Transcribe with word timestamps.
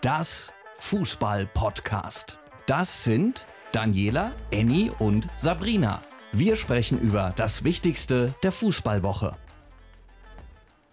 das 0.00 0.52
Fußball-Podcast. 0.78 2.38
Das 2.66 3.02
sind 3.02 3.44
Daniela, 3.72 4.32
Annie 4.52 4.92
und 5.00 5.28
Sabrina. 5.34 6.02
Wir 6.30 6.54
sprechen 6.54 7.00
über 7.00 7.32
das 7.36 7.64
Wichtigste 7.64 8.32
der 8.44 8.52
Fußballwoche. 8.52 9.36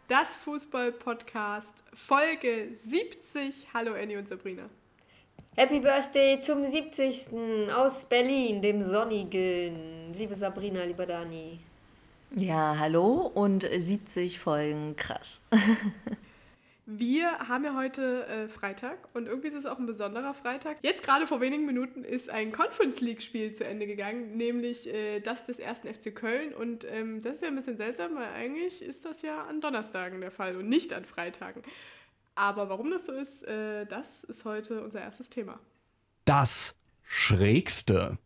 Das 0.08 0.36
Fußball-Podcast, 0.38 1.84
Folge 1.94 2.70
70. 2.72 3.68
Hallo 3.76 3.94
Annie 3.94 4.18
und 4.18 4.28
Sabrina. 4.28 4.64
Happy 5.56 5.80
Birthday 5.80 6.42
zum 6.42 6.66
70. 6.66 7.28
aus 7.76 8.06
Berlin, 8.06 8.62
dem 8.62 8.82
sonnigen. 8.82 10.16
Liebe 10.16 10.34
Sabrina, 10.34 10.84
lieber 10.84 11.06
Dani. 11.06 11.60
Ja, 12.36 12.76
hallo 12.80 13.32
und 13.34 13.70
70 13.72 14.40
Folgen, 14.40 14.96
krass. 14.96 15.42
Wir 16.88 17.40
haben 17.40 17.64
ja 17.64 17.76
heute 17.76 18.28
äh, 18.28 18.48
Freitag 18.48 19.10
und 19.16 19.26
irgendwie 19.26 19.48
ist 19.48 19.56
es 19.56 19.66
auch 19.66 19.80
ein 19.80 19.88
besonderer 19.88 20.36
Freitag. 20.36 20.78
Jetzt 20.84 21.02
gerade 21.02 21.26
vor 21.26 21.42
wenigen 21.42 21.66
Minuten 21.66 22.04
ist 22.04 22.30
ein 22.30 22.52
Conference 22.52 23.02
League-Spiel 23.02 23.54
zu 23.54 23.66
Ende 23.66 23.88
gegangen, 23.88 24.38
nämlich 24.38 24.88
äh, 24.94 25.20
das 25.20 25.48
des 25.48 25.58
ersten 25.58 25.92
FC 25.92 26.14
Köln. 26.14 26.54
Und 26.54 26.86
ähm, 26.88 27.24
das 27.24 27.36
ist 27.36 27.42
ja 27.42 27.48
ein 27.48 27.56
bisschen 27.56 27.78
seltsam, 27.78 28.14
weil 28.14 28.28
eigentlich 28.36 28.84
ist 28.84 29.04
das 29.04 29.24
ja 29.24 29.46
an 29.46 29.62
Donnerstagen 29.62 30.22
der 30.22 30.30
Fall 30.30 30.58
und 30.58 30.70
nicht 30.70 30.94
an 30.94 31.06
Freitagen. 31.06 31.64
Aber 32.36 32.70
warum 32.70 32.92
das 32.92 33.08
so 33.08 33.14
ist, 33.14 33.42
äh, 33.48 33.88
das 33.88 34.24
ist 34.24 34.46
heute 34.46 34.84
unser 34.84 35.02
erstes 35.02 35.30
Thema. 35.30 35.60
Das 36.26 36.76
Schrägste. 37.02 38.20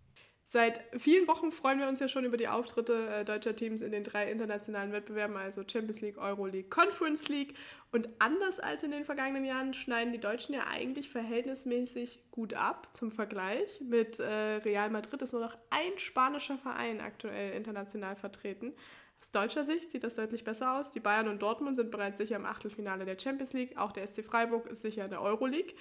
Seit 0.51 0.81
vielen 0.97 1.27
Wochen 1.27 1.51
freuen 1.51 1.77
wir 1.77 1.87
uns 1.87 1.99
ja 1.99 2.07
schon 2.07 2.25
über 2.25 2.35
die 2.35 2.47
Auftritte 2.47 3.07
äh, 3.07 3.23
deutscher 3.23 3.55
Teams 3.55 3.83
in 3.83 3.91
den 3.91 4.03
drei 4.03 4.31
internationalen 4.31 4.91
Wettbewerben, 4.91 5.37
also 5.37 5.61
Champions 5.61 6.01
League, 6.01 6.17
Euro 6.17 6.47
League, 6.47 6.71
Conference 6.71 7.29
League. 7.29 7.53
Und 7.91 8.09
anders 8.17 8.59
als 8.59 8.81
in 8.81 8.89
den 8.89 9.05
vergangenen 9.05 9.45
Jahren 9.45 9.75
schneiden 9.75 10.11
die 10.11 10.19
Deutschen 10.19 10.55
ja 10.55 10.61
eigentlich 10.67 11.11
verhältnismäßig 11.11 12.31
gut 12.31 12.55
ab. 12.55 12.87
Zum 12.93 13.11
Vergleich 13.11 13.79
mit 13.81 14.19
äh, 14.19 14.55
Real 14.65 14.89
Madrid 14.89 15.21
ist 15.21 15.33
nur 15.33 15.41
noch 15.43 15.55
ein 15.69 15.99
spanischer 15.99 16.57
Verein 16.57 16.99
aktuell 16.99 17.55
international 17.55 18.15
vertreten. 18.15 18.73
Aus 19.21 19.29
deutscher 19.29 19.65
Sicht 19.65 19.91
sieht 19.91 20.03
das 20.03 20.15
deutlich 20.15 20.45
besser 20.45 20.79
aus. 20.79 20.89
Die 20.89 20.99
Bayern 20.99 21.27
und 21.27 21.43
Dortmund 21.43 21.77
sind 21.77 21.91
bereits 21.91 22.17
sicher 22.17 22.37
im 22.37 22.47
Achtelfinale 22.47 23.05
der 23.05 23.19
Champions 23.19 23.53
League. 23.53 23.77
Auch 23.77 23.91
der 23.91 24.07
SC 24.07 24.25
Freiburg 24.25 24.65
ist 24.65 24.81
sicher 24.81 25.03
in 25.03 25.11
der 25.11 25.21
Euro 25.21 25.45
League. 25.45 25.75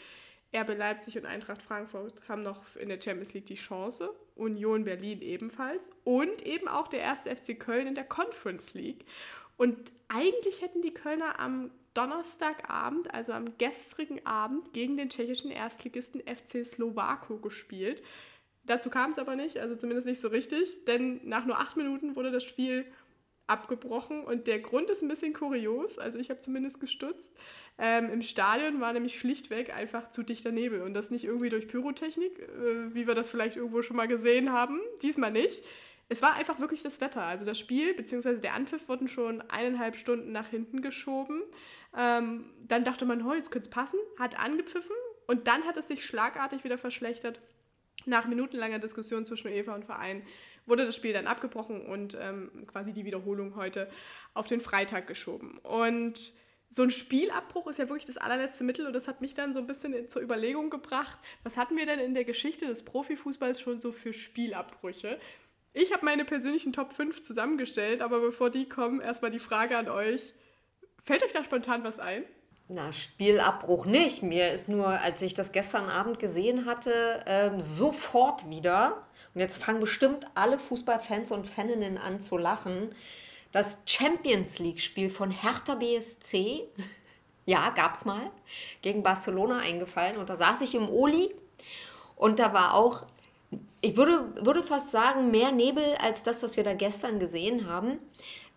RB 0.55 0.77
Leipzig 0.77 1.19
und 1.19 1.27
Eintracht 1.27 1.61
Frankfurt 1.61 2.27
haben 2.29 2.43
noch 2.43 2.77
in 2.77 2.89
der 2.89 3.01
Champions 3.01 3.35
League 3.35 3.47
die 3.47 3.55
Chance. 3.55 4.11
Union 4.35 4.85
Berlin 4.85 5.21
ebenfalls. 5.21 5.91
Und 6.05 6.43
eben 6.47 6.69
auch 6.69 6.89
der 6.89 7.01
erste 7.01 7.35
FC 7.35 7.59
Köln 7.59 7.87
in 7.87 7.95
der 7.95 8.05
Conference 8.05 8.75
League. 8.75 9.05
Und 9.57 9.93
eigentlich 10.09 10.63
hätten 10.63 10.81
die 10.81 10.95
Kölner 10.95 11.39
am 11.39 11.71
Donnerstagabend, 11.95 13.13
also 13.13 13.33
am 13.33 13.59
gestrigen 13.59 14.25
Abend, 14.25 14.73
gegen 14.73 14.97
den 14.97 15.11
tschechischen 15.11 15.51
Erstligisten 15.51 16.21
FC 16.21 16.65
Slowako 16.65 17.39
gespielt. 17.39 18.03
Dazu 18.65 18.89
kam 18.89 19.11
es 19.11 19.19
aber 19.19 19.35
nicht, 19.35 19.59
also 19.59 19.75
zumindest 19.75 20.07
nicht 20.07 20.21
so 20.21 20.29
richtig, 20.29 20.85
denn 20.85 21.21
nach 21.25 21.45
nur 21.45 21.59
acht 21.59 21.77
Minuten 21.77 22.15
wurde 22.15 22.31
das 22.31 22.45
Spiel 22.45 22.87
abgebrochen 23.49 24.23
und 24.23 24.47
der 24.47 24.61
Grund 24.61 24.91
ist 24.91 25.03
ein 25.03 25.09
bisschen 25.09 25.33
kurios, 25.33 25.99
also 25.99 26.19
ich 26.19 26.31
habe 26.31 26.41
zumindest 26.41 26.81
gestutzt. 26.81 27.35
Ähm, 27.79 28.11
Im 28.11 28.23
Stadion 28.23 28.81
war 28.81 28.93
nämlich 28.93 29.19
schlichtweg 29.19 29.75
einfach 29.75 30.11
zu 30.11 30.23
dichter 30.23 30.53
Nebel 30.53 30.83
und 30.83 30.95
das 30.95 31.11
nicht 31.11 31.25
irgendwie 31.25 31.49
durch 31.49 31.67
Pyrotechnik, 31.67 32.39
äh, 32.39 32.95
wie 32.95 33.07
wir 33.07 33.15
das 33.15 33.31
vielleicht 33.31 33.57
irgendwo 33.57 33.83
schon 33.83 33.97
mal 33.97 34.09
gesehen 34.09 34.53
haben, 34.53 34.81
diesmal 35.03 35.33
nicht. 35.33 35.65
Es 36.11 36.23
war 36.23 36.35
einfach 36.35 36.59
wirklich 36.59 36.83
das 36.83 37.01
Wetter. 37.01 37.23
Also 37.23 37.45
das 37.45 37.59
Spiel 37.59 37.95
bzw. 37.95 38.41
der 38.41 38.55
Anpfiff 38.55 38.89
wurden 38.89 39.09
schon 39.09 39.43
eineinhalb 39.43 39.97
Stunden 39.97 40.33
nach 40.33 40.49
hinten 40.49 40.81
geschoben. 40.81 41.43
Ähm, 41.97 42.51
dann 42.67 42.85
dachte 42.85 43.05
man, 43.05 43.25
oh, 43.27 43.35
jetzt 43.35 43.51
könnte 43.51 43.69
es 43.69 43.75
passen, 43.75 43.99
hat 44.19 44.39
angepfiffen 44.39 44.97
und 45.27 45.47
dann 45.47 45.65
hat 45.65 45.77
es 45.77 45.89
sich 45.89 46.05
schlagartig 46.05 46.65
wieder 46.65 46.79
verschlechtert. 46.79 47.41
Nach 48.07 48.27
minutenlanger 48.27 48.79
Diskussion 48.79 49.27
zwischen 49.27 49.49
UEFA 49.49 49.75
und 49.75 49.85
Verein 49.85 50.23
wurde 50.69 50.85
das 50.85 50.97
Spiel 50.97 51.13
dann 51.13 51.27
abgebrochen 51.27 51.87
und 51.87 52.17
ähm, 52.21 52.67
quasi 52.67 52.93
die 52.93 53.05
Wiederholung 53.05 53.57
heute 53.57 53.89
auf 54.35 54.47
den 54.47 54.61
Freitag 54.61 55.07
geschoben. 55.07 55.59
Und 55.59 56.33
so 56.71 56.83
ein 56.83 56.91
Spielabbruch 56.91 57.67
ist 57.67 57.79
ja 57.79 57.89
wirklich 57.89 58.05
das 58.05 58.19
allerletzte 58.19 58.63
Mittel 58.65 58.87
und 58.87 58.93
das 58.93 59.09
hat 59.09 59.21
mich 59.21 59.35
dann 59.35 59.55
so 59.55 59.61
ein 59.61 59.67
bisschen 59.67 60.09
zur 60.11 60.21
Überlegung 60.21 60.69
gebracht, 60.69 61.19
was 61.43 61.57
hatten 61.57 61.77
wir 61.77 61.87
denn 61.87 61.99
in 61.99 62.15
der 62.15 62.25
Geschichte 62.25 62.67
des 62.67 62.85
Profifußballs 62.85 63.61
schon 63.61 63.81
so 63.81 63.91
für 63.91 64.13
Spielabbrüche? 64.13 65.19
Ich 65.73 65.93
habe 65.93 66.05
meine 66.05 66.25
persönlichen 66.25 66.73
Top 66.73 66.93
5 66.93 67.23
zusammengestellt, 67.23 68.01
aber 68.01 68.21
bevor 68.21 68.51
die 68.51 68.69
kommen, 68.69 69.01
erstmal 69.01 69.31
die 69.31 69.39
Frage 69.39 69.79
an 69.79 69.89
euch. 69.89 70.35
Fällt 71.05 71.23
euch 71.23 71.33
da 71.33 71.43
spontan 71.43 71.85
was 71.85 71.99
ein? 71.99 72.25
Na, 72.69 72.93
Spielabbruch 72.93 73.87
nicht. 73.87 74.23
Mir 74.23 74.53
ist 74.53 74.69
nur, 74.69 74.89
als 74.89 75.23
ich 75.23 75.33
das 75.33 75.53
gestern 75.53 75.89
Abend 75.89 76.19
gesehen 76.19 76.67
hatte, 76.67 77.23
ähm, 77.27 77.63
sofort 77.63 78.51
wieder 78.51 79.08
und 79.35 79.41
jetzt 79.41 79.63
fangen 79.63 79.81
bestimmt 79.81 80.27
alle 80.35 80.59
Fußballfans 80.59 81.33
und 81.33 81.47
Faninnen 81.47 81.99
an 81.99 82.21
zu 82.21 82.37
lachen, 82.37 82.91
das 83.53 83.79
Champions 83.87 84.59
League-Spiel 84.59 85.11
von 85.11 85.31
Hertha 85.31 85.75
BSC, 85.75 86.65
ja, 87.47 87.71
gab 87.71 87.95
es 87.95 88.05
mal, 88.05 88.31
gegen 88.83 89.03
Barcelona 89.03 89.61
eingefallen. 89.61 90.19
Und 90.19 90.29
da 90.29 90.37
saß 90.37 90.61
ich 90.63 90.75
im 90.75 90.89
Oli 90.89 91.35
und 92.17 92.39
da 92.39 92.53
war 92.53 92.75
auch, 92.75 93.07
ich 93.81 93.97
würde, 93.97 94.45
würde 94.45 94.63
fast 94.63 94.91
sagen, 94.91 95.31
mehr 95.31 95.53
Nebel 95.53 95.95
als 95.97 96.23
das, 96.23 96.43
was 96.43 96.57
wir 96.57 96.65
da 96.65 96.75
gestern 96.75 97.19
gesehen 97.19 97.67
haben. 97.67 97.99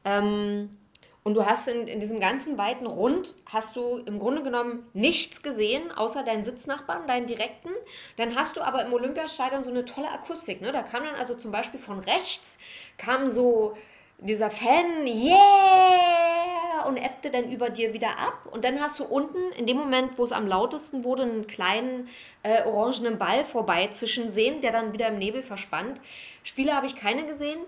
Ähm, 0.03 0.77
und 1.23 1.35
du 1.35 1.45
hast 1.45 1.67
in, 1.67 1.87
in 1.87 1.99
diesem 1.99 2.19
ganzen 2.19 2.57
weiten 2.57 2.87
Rund, 2.87 3.35
hast 3.45 3.75
du 3.75 3.97
im 4.05 4.17
Grunde 4.17 4.41
genommen 4.41 4.87
nichts 4.93 5.43
gesehen, 5.43 5.91
außer 5.91 6.23
deinen 6.23 6.43
Sitznachbarn, 6.43 7.07
deinen 7.07 7.27
direkten. 7.27 7.69
Dann 8.17 8.35
hast 8.35 8.57
du 8.57 8.61
aber 8.61 8.83
im 8.85 8.93
Olympiastadion 8.93 9.63
so 9.63 9.69
eine 9.69 9.85
tolle 9.85 10.09
Akustik. 10.09 10.61
Ne? 10.61 10.71
Da 10.71 10.81
kam 10.81 11.03
dann 11.03 11.15
also 11.15 11.35
zum 11.35 11.51
Beispiel 11.51 11.79
von 11.79 11.99
rechts, 11.99 12.57
kam 12.97 13.29
so 13.29 13.77
dieser 14.17 14.51
Fan, 14.51 15.05
yeah, 15.07 16.85
und 16.87 16.97
ebbte 16.97 17.31
dann 17.31 17.51
über 17.51 17.69
dir 17.69 17.93
wieder 17.93 18.17
ab. 18.19 18.47
Und 18.51 18.63
dann 18.65 18.79
hast 18.79 18.99
du 18.99 19.03
unten, 19.03 19.51
in 19.57 19.65
dem 19.65 19.77
Moment, 19.77 20.17
wo 20.17 20.23
es 20.23 20.31
am 20.31 20.47
lautesten 20.47 21.03
wurde, 21.03 21.23
einen 21.23 21.47
kleinen 21.47 22.07
äh, 22.43 22.63
orangenen 22.63 23.17
Ball 23.17 23.45
vorbeizischen 23.45 24.31
sehen, 24.31 24.61
der 24.61 24.71
dann 24.71 24.93
wieder 24.93 25.07
im 25.07 25.17
Nebel 25.17 25.41
verspannt. 25.41 25.99
Spiele 26.43 26.75
habe 26.75 26.85
ich 26.85 26.95
keine 26.95 27.25
gesehen. 27.25 27.59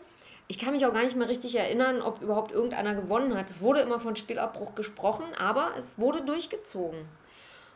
Ich 0.48 0.60
kann 0.60 0.74
mich 0.74 0.86
auch 0.86 0.94
gar 0.94 1.04
nicht 1.04 1.16
mehr 1.16 1.30
richtig 1.30 1.56
erinnern, 1.56 2.02
ob 2.02 2.22
überhaupt 2.22 2.52
irgendeiner 2.52 2.94
gewonnen 2.94 3.36
hat. 3.38 3.50
Es 3.50 3.62
wurde 3.62 3.80
immer 3.82 4.00
von 4.00 4.16
Spielabbruch 4.16 4.76
gesprochen, 4.76 5.26
aber 5.38 5.72
es 5.78 5.98
wurde 5.98 6.22
durchgezogen. 6.22 7.06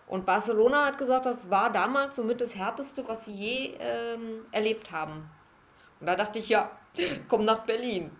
Und 0.07 0.25
Barcelona 0.25 0.85
hat 0.85 0.97
gesagt, 0.97 1.25
das 1.25 1.49
war 1.49 1.71
damals 1.71 2.15
somit 2.15 2.39
das 2.39 2.55
Härteste, 2.55 3.07
was 3.07 3.25
sie 3.25 3.33
je 3.33 3.73
ähm, 3.79 4.45
erlebt 4.51 4.91
haben. 4.91 5.29
Und 5.99 6.07
da 6.07 6.15
dachte 6.15 6.39
ich, 6.39 6.49
ja, 6.49 6.71
komm 7.27 7.45
nach 7.45 7.65
Berlin. 7.65 8.11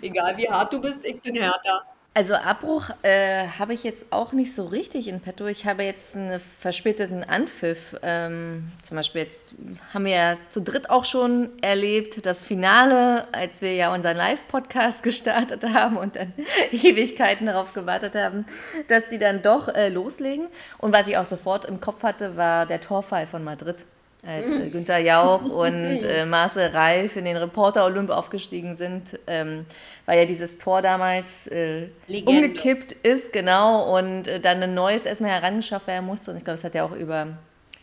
Egal 0.00 0.36
wie 0.36 0.48
hart 0.48 0.72
du 0.72 0.80
bist, 0.80 1.04
ich 1.04 1.20
bin 1.20 1.36
härter. 1.36 1.84
Also 2.12 2.34
Abbruch 2.34 2.90
äh, 3.02 3.46
habe 3.60 3.72
ich 3.72 3.84
jetzt 3.84 4.12
auch 4.12 4.32
nicht 4.32 4.52
so 4.52 4.66
richtig 4.66 5.06
in 5.06 5.20
petto. 5.20 5.46
Ich 5.46 5.64
habe 5.64 5.84
jetzt 5.84 6.16
einen 6.16 6.40
verspäteten 6.40 7.22
Anpfiff. 7.22 7.94
Ähm, 8.02 8.72
zum 8.82 8.96
Beispiel 8.96 9.22
jetzt 9.22 9.54
haben 9.94 10.06
wir 10.06 10.12
ja 10.12 10.36
zu 10.48 10.60
dritt 10.60 10.90
auch 10.90 11.04
schon 11.04 11.50
erlebt, 11.62 12.26
das 12.26 12.42
Finale, 12.42 13.28
als 13.30 13.62
wir 13.62 13.76
ja 13.76 13.94
unseren 13.94 14.16
Live-Podcast 14.16 15.02
gestartet 15.04 15.62
haben 15.62 15.96
und 15.96 16.16
dann 16.16 16.32
Ewigkeiten 16.72 17.46
darauf 17.46 17.74
gewartet 17.74 18.16
haben, 18.16 18.44
dass 18.88 19.08
sie 19.08 19.18
dann 19.20 19.40
doch 19.40 19.68
äh, 19.68 19.88
loslegen. 19.88 20.48
Und 20.78 20.92
was 20.92 21.06
ich 21.06 21.16
auch 21.16 21.24
sofort 21.24 21.64
im 21.64 21.80
Kopf 21.80 22.02
hatte, 22.02 22.36
war 22.36 22.66
der 22.66 22.80
Torfall 22.80 23.28
von 23.28 23.44
Madrid 23.44 23.86
als 24.26 24.50
äh, 24.50 24.68
Günther 24.70 24.98
Jauch 24.98 25.42
und 25.50 26.02
äh, 26.02 26.26
Marcel 26.26 26.68
Reif 26.68 27.16
in 27.16 27.24
den 27.24 27.36
Reporter 27.36 27.84
Olymp 27.84 28.10
aufgestiegen 28.10 28.74
sind, 28.74 29.18
ähm, 29.26 29.66
weil 30.06 30.18
ja 30.18 30.24
dieses 30.24 30.58
Tor 30.58 30.82
damals 30.82 31.46
äh, 31.46 31.88
umgekippt 32.08 32.92
ist, 32.92 33.32
genau, 33.32 33.96
und 33.96 34.28
äh, 34.28 34.40
dann 34.40 34.62
ein 34.62 34.74
neues 34.74 35.06
erstmal 35.06 35.30
herangeschafft 35.30 35.86
werden 35.86 36.06
musste. 36.06 36.30
Und 36.30 36.36
ich 36.36 36.44
glaube, 36.44 36.58
es 36.58 36.64
hat 36.64 36.74
ja 36.74 36.84
auch 36.84 36.92
über 36.92 37.38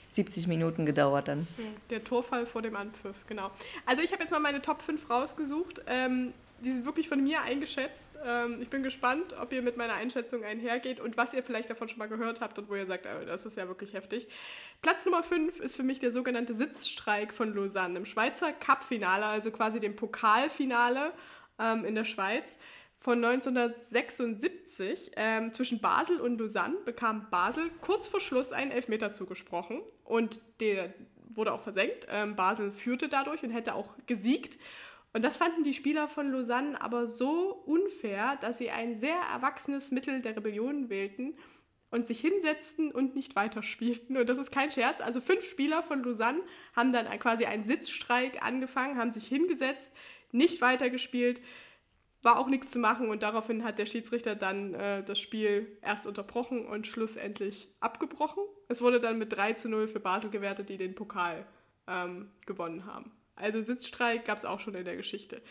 70 0.10 0.48
Minuten 0.48 0.86
gedauert 0.86 1.28
dann. 1.28 1.48
Der 1.90 2.04
Torfall 2.04 2.46
vor 2.46 2.62
dem 2.62 2.76
Anpfiff, 2.76 3.16
genau. 3.28 3.52
Also 3.86 4.04
ich 4.04 4.12
habe 4.12 4.22
jetzt 4.24 4.32
mal 4.32 4.40
meine 4.40 4.62
Top 4.62 4.82
5 4.82 5.10
rausgesucht. 5.10 5.82
Ähm, 5.88 6.34
die 6.60 6.72
sind 6.72 6.86
wirklich 6.86 7.08
von 7.08 7.24
mir 7.24 7.42
eingeschätzt. 7.42 8.18
Ähm, 8.24 8.62
ich 8.62 8.70
bin 8.70 8.84
gespannt, 8.84 9.36
ob 9.40 9.54
ihr 9.54 9.62
mit 9.62 9.78
meiner 9.78 9.94
Einschätzung 9.94 10.44
einhergeht 10.44 11.00
und 11.00 11.18
was 11.18 11.34
ihr 11.34 11.44
vielleicht 11.44 11.70
davon 11.70 11.88
schon 11.88 12.00
mal 12.00 12.08
gehört 12.08 12.42
habt 12.42 12.58
und 12.58 12.70
wo 12.70 12.76
ihr 12.76 12.86
sagt, 12.86 13.06
oh, 13.06 13.26
das 13.26 13.46
ist 13.46 13.58
ja 13.58 13.68
wirklich 13.68 13.94
heftig. 13.94 14.28
Platz 14.82 15.06
Nummer 15.06 15.24
5 15.24 15.60
ist 15.60 15.76
für 15.76 15.84
mich 15.84 16.00
der 16.00 16.12
sogenannte 16.12 16.54
Sitzstreik 16.54 17.34
von 17.34 17.54
Lausanne 17.54 17.98
im 17.98 18.06
Schweizer 18.06 18.52
Cup-Finale, 18.54 19.26
also 19.26 19.52
quasi 19.52 19.80
dem 19.80 19.96
Pokalfinale 19.96 21.14
ähm, 21.60 21.86
in 21.86 21.96
der 21.96 22.06
Schweiz. 22.06 22.58
Von 23.00 23.24
1976 23.24 25.12
ähm, 25.18 25.54
zwischen 25.54 25.80
Basel 25.80 26.20
und 26.20 26.40
Lausanne 26.40 26.78
bekam 26.84 27.30
Basel 27.30 27.70
kurz 27.80 28.08
vor 28.08 28.20
Schluss 28.20 28.52
einen 28.52 28.72
Elfmeter 28.72 29.14
zugesprochen 29.14 29.82
und 30.04 30.42
der 30.60 30.94
wurde 31.30 31.54
auch 31.54 31.62
versenkt. 31.62 32.08
Ähm, 32.10 32.36
Basel 32.36 32.74
führte 32.74 33.08
dadurch 33.08 33.44
und 33.44 33.52
hätte 33.52 33.76
auch 33.76 33.94
gesiegt. 34.08 34.58
Und 35.18 35.24
das 35.24 35.38
fanden 35.38 35.64
die 35.64 35.74
Spieler 35.74 36.08
von 36.08 36.32
Lausanne 36.32 36.80
aber 36.80 37.08
so 37.08 37.64
unfair, 37.66 38.38
dass 38.40 38.60
sie 38.60 38.70
ein 38.70 38.96
sehr 38.96 39.18
erwachsenes 39.34 39.90
Mittel 39.90 40.22
der 40.22 40.38
Rebellion 40.38 40.92
wählten. 40.92 41.36
und 41.90 42.06
sich 42.06 42.20
hinsetzten 42.20 42.92
und 42.92 43.16
nicht 43.16 43.36
weiterspielten. 43.36 44.16
Und 44.16 44.30
das 44.30 44.38
ist 44.38 44.52
kein 44.52 44.70
Scherz. 44.70 45.02
Also 45.02 45.20
fünf 45.20 45.44
Spieler 45.44 45.82
von 45.82 46.04
Lausanne 46.04 46.42
haben 46.76 46.94
dann 46.94 47.08
quasi 47.18 47.46
einen 47.46 47.64
Sitzstreik 47.64 48.46
angefangen, 48.46 49.00
haben 49.00 49.10
sich 49.10 49.26
hingesetzt, 49.26 49.92
nicht 50.32 50.62
weitergespielt, 50.62 51.42
war 52.22 52.38
auch 52.38 52.48
nichts 52.48 52.70
zu 52.70 52.78
machen 52.78 53.10
und 53.10 53.24
daraufhin 53.24 53.64
hat 53.64 53.80
der 53.80 53.88
Schiedsrichter 53.88 54.36
dann 54.36 54.76
äh, 54.76 55.04
das 55.04 55.18
Spiel 55.18 55.80
erst 55.82 56.06
unterbrochen 56.06 56.68
und 56.68 56.86
schlussendlich 56.86 57.70
abgebrochen. 57.80 58.44
Es 58.68 58.84
wurde 58.84 59.00
dann 59.00 59.18
mit 59.18 59.36
3 59.36 59.54
zu 59.54 59.68
0 59.68 59.88
für 59.88 60.00
Basel 60.00 60.30
gewertet, 60.30 60.70
die 60.70 60.78
den 60.78 60.94
Pokal 60.94 61.48
ähm, 61.88 62.30
gewonnen 62.46 62.86
haben. 62.86 63.17
Also 63.38 63.62
Sitzstreik 63.62 64.26
gab 64.26 64.38
es 64.38 64.46
auch 64.46 64.60
schon 64.60 64.76
in 64.76 64.86
der 64.86 64.98
Geschichte. 64.98 65.42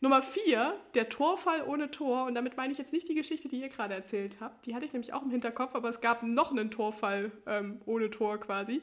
Nummer 0.00 0.20
4, 0.20 0.74
der 0.94 1.08
Torfall 1.08 1.62
ohne 1.66 1.90
Tor. 1.90 2.26
Und 2.26 2.34
damit 2.34 2.56
meine 2.56 2.72
ich 2.72 2.78
jetzt 2.78 2.92
nicht 2.92 3.08
die 3.08 3.14
Geschichte, 3.14 3.48
die 3.48 3.60
ihr 3.60 3.70
gerade 3.70 3.94
erzählt 3.94 4.38
habt. 4.40 4.66
Die 4.66 4.74
hatte 4.74 4.84
ich 4.84 4.92
nämlich 4.92 5.14
auch 5.14 5.22
im 5.22 5.30
Hinterkopf, 5.30 5.74
aber 5.74 5.88
es 5.88 6.02
gab 6.02 6.22
noch 6.22 6.50
einen 6.50 6.70
Torfall 6.70 7.32
ähm, 7.46 7.80
ohne 7.86 8.10
Tor 8.10 8.38
quasi. 8.38 8.82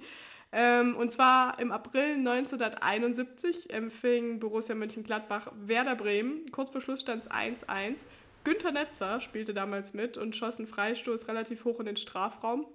Ähm, 0.51 0.95
und 0.95 1.11
zwar 1.11 1.59
im 1.59 1.71
April 1.71 2.15
1971 2.15 3.71
empfing 3.71 4.39
Borussia 4.39 4.73
Mönchengladbach 4.73 5.51
Werder 5.55 5.95
Bremen. 5.95 6.51
Kurz 6.51 6.71
vor 6.71 6.81
Schluss 6.81 7.01
stand 7.01 7.23
es 7.23 7.29
1-1. 7.29 8.05
Günther 8.43 8.71
Netzer 8.71 9.21
spielte 9.21 9.53
damals 9.53 9.93
mit 9.93 10.17
und 10.17 10.35
schoss 10.35 10.57
einen 10.57 10.67
Freistoß 10.67 11.27
relativ 11.27 11.63
hoch 11.65 11.79
in 11.79 11.85
den 11.85 11.95
Strafraum 11.95 12.65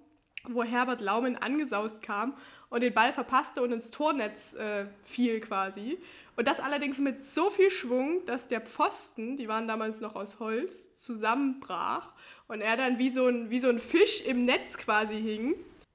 wo 0.54 0.62
Herbert 0.62 1.00
Laumen 1.00 1.36
angesaust 1.36 2.02
kam 2.02 2.34
und 2.70 2.82
den 2.82 2.94
Ball 2.94 3.12
verpasste 3.12 3.62
und 3.62 3.72
ins 3.72 3.90
Tornetz 3.90 4.54
äh, 4.54 4.86
fiel 5.04 5.40
quasi. 5.40 5.98
Und 6.36 6.46
das 6.46 6.60
allerdings 6.60 6.98
mit 6.98 7.24
so 7.24 7.50
viel 7.50 7.70
Schwung, 7.70 8.24
dass 8.26 8.46
der 8.46 8.60
Pfosten, 8.60 9.36
die 9.36 9.48
waren 9.48 9.66
damals 9.66 10.00
noch 10.00 10.14
aus 10.14 10.38
Holz, 10.38 10.94
zusammenbrach 10.94 12.12
und 12.46 12.60
er 12.60 12.76
dann 12.76 12.98
wie 12.98 13.10
so 13.10 13.26
ein, 13.26 13.50
wie 13.50 13.58
so 13.58 13.68
ein 13.68 13.78
Fisch 13.78 14.20
im 14.22 14.42
Netz 14.42 14.78
quasi 14.78 15.20
hing. 15.20 15.54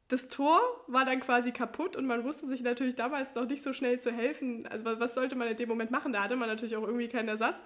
Das 0.09 0.27
Tor 0.27 0.59
war 0.88 1.05
dann 1.05 1.21
quasi 1.21 1.51
kaputt 1.51 1.95
und 1.95 2.05
man 2.05 2.23
wusste 2.23 2.45
sich 2.45 2.61
natürlich 2.61 2.95
damals 2.95 3.33
noch 3.35 3.47
nicht 3.47 3.63
so 3.63 3.73
schnell 3.73 4.00
zu 4.00 4.11
helfen. 4.11 4.67
Also 4.67 4.85
was 4.85 5.15
sollte 5.15 5.35
man 5.35 5.47
in 5.47 5.55
dem 5.55 5.69
Moment 5.69 5.91
machen? 5.91 6.11
Da 6.11 6.23
hatte 6.23 6.35
man 6.35 6.50
natürlich 6.50 6.75
auch 6.75 6.83
irgendwie 6.83 7.07
keinen 7.07 7.29
Ersatz. 7.29 7.63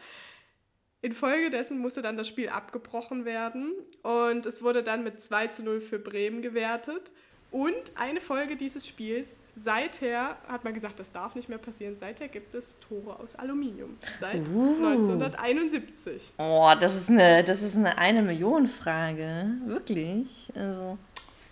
Infolgedessen 1.02 1.78
musste 1.80 2.02
dann 2.02 2.18
das 2.18 2.28
Spiel 2.28 2.50
abgebrochen 2.50 3.24
werden 3.24 3.72
und 4.04 4.46
es 4.46 4.64
wurde 4.64 4.84
dann 4.84 5.04
mit 5.04 5.22
2 5.22 5.48
zu 5.48 5.64
0 5.64 5.82
für 5.82 6.00
Bremen 6.00 6.42
gewertet. 6.42 7.12
Und 7.50 7.74
eine 7.96 8.20
Folge 8.20 8.58
dieses 8.58 8.86
Spiels, 8.86 9.40
seither 9.56 10.38
hat 10.50 10.66
man 10.66 10.74
gesagt, 10.74 11.00
das 11.00 11.14
darf 11.14 11.34
nicht 11.34 11.48
mehr 11.48 11.58
passieren, 11.58 11.96
seither 11.96 12.28
gibt 12.28 12.54
es 12.54 12.78
Tore 12.80 13.18
aus 13.20 13.36
Aluminium. 13.36 13.96
Seit 14.20 14.48
uh. 14.50 14.76
1971. 14.86 16.34
Oh, 16.38 16.70
das 16.80 16.96
ist 16.96 17.10
eine, 17.10 17.44
das 17.46 17.62
ist 17.62 17.78
eine 17.78 17.98
eine 17.98 18.22
Million 18.22 18.68
Frage. 18.68 19.50
Wirklich. 19.66 20.52
Also, 20.56 20.98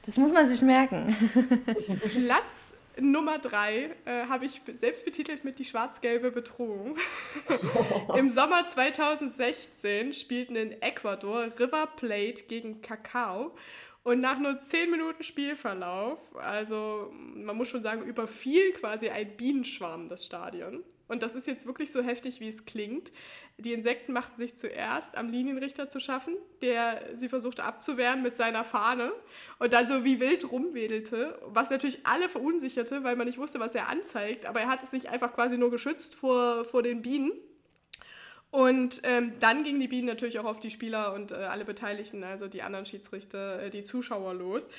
das 0.06 0.18
muss 0.18 0.33
man 0.33 0.50
sich 0.50 0.62
merken. 0.62 1.15
Platz 2.25 2.75
Nummer 3.00 3.39
drei 3.39 3.95
äh, 4.06 4.25
habe 4.27 4.45
ich 4.45 4.62
selbst 4.71 5.06
betitelt 5.06 5.44
mit 5.44 5.59
die 5.59 5.65
schwarz-gelbe 5.65 6.31
Bedrohung. 6.31 6.97
Im 8.18 8.30
Sommer 8.30 8.68
2016 8.68 10.13
spielten 10.13 10.56
in 10.56 10.81
Ecuador 10.81 11.50
River 11.59 11.88
Plate 11.95 12.44
gegen 12.44 12.81
Kakao 12.81 13.56
und 14.06 14.19
nach 14.19 14.38
nur 14.38 14.56
10 14.56 14.92
Minuten 14.92 15.24
Spielverlauf, 15.24 16.19
also 16.36 17.12
man 17.12 17.57
muss 17.57 17.69
schon 17.69 17.81
sagen, 17.81 18.04
überfiel 18.04 18.72
quasi 18.74 19.10
ein 19.10 19.36
Bienenschwarm 19.36 20.10
das 20.10 20.24
Stadion. 20.24 20.84
Und 21.07 21.24
das 21.24 21.34
ist 21.34 21.48
jetzt 21.48 21.66
wirklich 21.66 21.92
so 21.92 22.04
heftig, 22.04 22.40
wie 22.40 22.48
es 22.48 22.66
klingt. 22.66 23.12
Die 23.57 23.74
Insekten 23.74 24.13
machten 24.13 24.38
sich 24.38 24.56
zuerst 24.56 25.18
am 25.18 25.30
Linienrichter 25.30 25.90
zu 25.90 26.00
schaffen, 26.00 26.36
der 26.62 27.16
sie 27.16 27.30
versuchte 27.30 27.63
abzuwehren 27.63 28.22
mit 28.22 28.36
seiner 28.36 28.63
Fahne 28.63 29.12
und 29.57 29.74
dann 29.74 29.88
so 29.88 30.04
wie 30.04 30.19
wild 30.19 30.52
rumwedelte, 30.52 31.40
was 31.48 31.72
natürlich 31.72 32.06
alle 32.06 32.30
verunsicherte, 32.30 33.04
weil 33.04 33.16
man 33.16 33.25
nicht 33.25 33.40
wusste, 33.40 33.60
was 33.60 33.74
er 33.74 33.90
anzeigt. 33.90 34.46
Aber 34.46 34.62
er 34.62 34.68
hatte 34.68 34.86
sich 34.86 35.10
einfach 35.10 35.34
quasi 35.34 35.57
nur 35.57 35.72
geschützt 35.72 36.13
vor, 36.13 36.63
vor 36.63 36.84
den 36.84 37.02
Bienen. 37.02 37.31
Und 38.56 39.02
ähm, 39.04 39.34
dann 39.42 39.66
gingen 39.66 39.81
die 39.81 39.90
Bienen 39.90 40.07
natürlich 40.07 40.40
auch 40.40 40.46
auf 40.46 40.62
die 40.62 40.69
Spieler 40.69 41.13
und 41.13 41.34
äh, 41.34 41.36
alle 41.36 41.66
Beteiligten, 41.66 42.24
also 42.24 42.48
die 42.48 42.62
anderen 42.62 42.86
Schiedsrichter, 42.86 43.63
äh, 43.63 43.69
die 43.69 43.84
Zuschauer 43.84 44.34
los. 44.34 44.69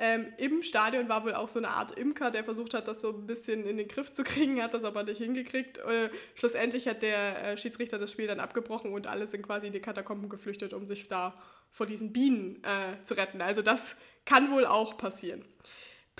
Ähm, 0.00 0.32
Im 0.36 0.64
Stadion 0.64 1.08
war 1.08 1.24
wohl 1.24 1.34
auch 1.34 1.48
so 1.48 1.60
eine 1.60 1.68
Art 1.68 1.92
Imker, 1.92 2.32
der 2.32 2.42
versucht 2.42 2.74
hat, 2.74 2.88
das 2.88 3.00
so 3.00 3.10
ein 3.10 3.28
bisschen 3.28 3.64
in 3.66 3.76
den 3.76 3.86
Griff 3.86 4.10
zu 4.10 4.24
kriegen, 4.24 4.60
hat 4.60 4.74
das 4.74 4.82
aber 4.82 5.04
nicht 5.04 5.18
hingekriegt. 5.18 5.78
Äh, 5.78 6.10
schlussendlich 6.34 6.88
hat 6.88 7.02
der 7.02 7.52
äh, 7.52 7.56
Schiedsrichter 7.56 7.98
das 7.98 8.10
Spiel 8.10 8.26
dann 8.26 8.40
abgebrochen 8.40 8.92
und 8.92 9.06
alle 9.06 9.28
sind 9.28 9.42
quasi 9.46 9.68
in 9.68 9.72
die 9.72 9.80
Katakomben 9.80 10.28
geflüchtet, 10.28 10.74
um 10.74 10.84
sich 10.84 11.06
da 11.06 11.40
vor 11.70 11.86
diesen 11.86 12.12
Bienen 12.12 12.60
äh, 12.64 13.00
zu 13.04 13.14
retten. 13.14 13.42
Also 13.42 13.62
das 13.62 13.94
kann 14.24 14.50
wohl 14.50 14.66
auch 14.66 14.98
passieren. 14.98 15.44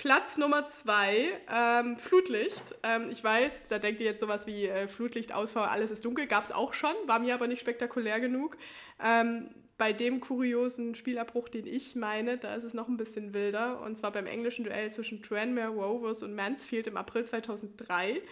Platz 0.00 0.38
Nummer 0.38 0.64
zwei, 0.64 1.38
ähm, 1.52 1.98
Flutlicht. 1.98 2.74
Ähm, 2.82 3.10
ich 3.10 3.22
weiß, 3.22 3.64
da 3.68 3.78
denkt 3.78 4.00
ihr 4.00 4.06
jetzt 4.06 4.20
sowas 4.20 4.46
wie 4.46 4.64
äh, 4.64 4.88
Flutlichtausfall, 4.88 5.68
alles 5.68 5.90
ist 5.90 6.06
dunkel. 6.06 6.26
Gab 6.26 6.42
es 6.42 6.52
auch 6.52 6.72
schon, 6.72 6.94
war 7.04 7.18
mir 7.18 7.34
aber 7.34 7.46
nicht 7.46 7.60
spektakulär 7.60 8.18
genug. 8.18 8.56
Ähm, 8.98 9.50
bei 9.76 9.92
dem 9.92 10.20
kuriosen 10.20 10.94
Spielabbruch, 10.94 11.50
den 11.50 11.66
ich 11.66 11.96
meine, 11.96 12.38
da 12.38 12.54
ist 12.54 12.64
es 12.64 12.72
noch 12.72 12.88
ein 12.88 12.96
bisschen 12.96 13.34
wilder. 13.34 13.82
Und 13.82 13.98
zwar 13.98 14.10
beim 14.10 14.24
englischen 14.24 14.64
Duell 14.64 14.90
zwischen 14.90 15.22
Tranmere 15.22 15.68
Rovers 15.68 16.22
und 16.22 16.34
Mansfield 16.34 16.86
im 16.86 16.96
April 16.96 17.26
2003. 17.26 18.22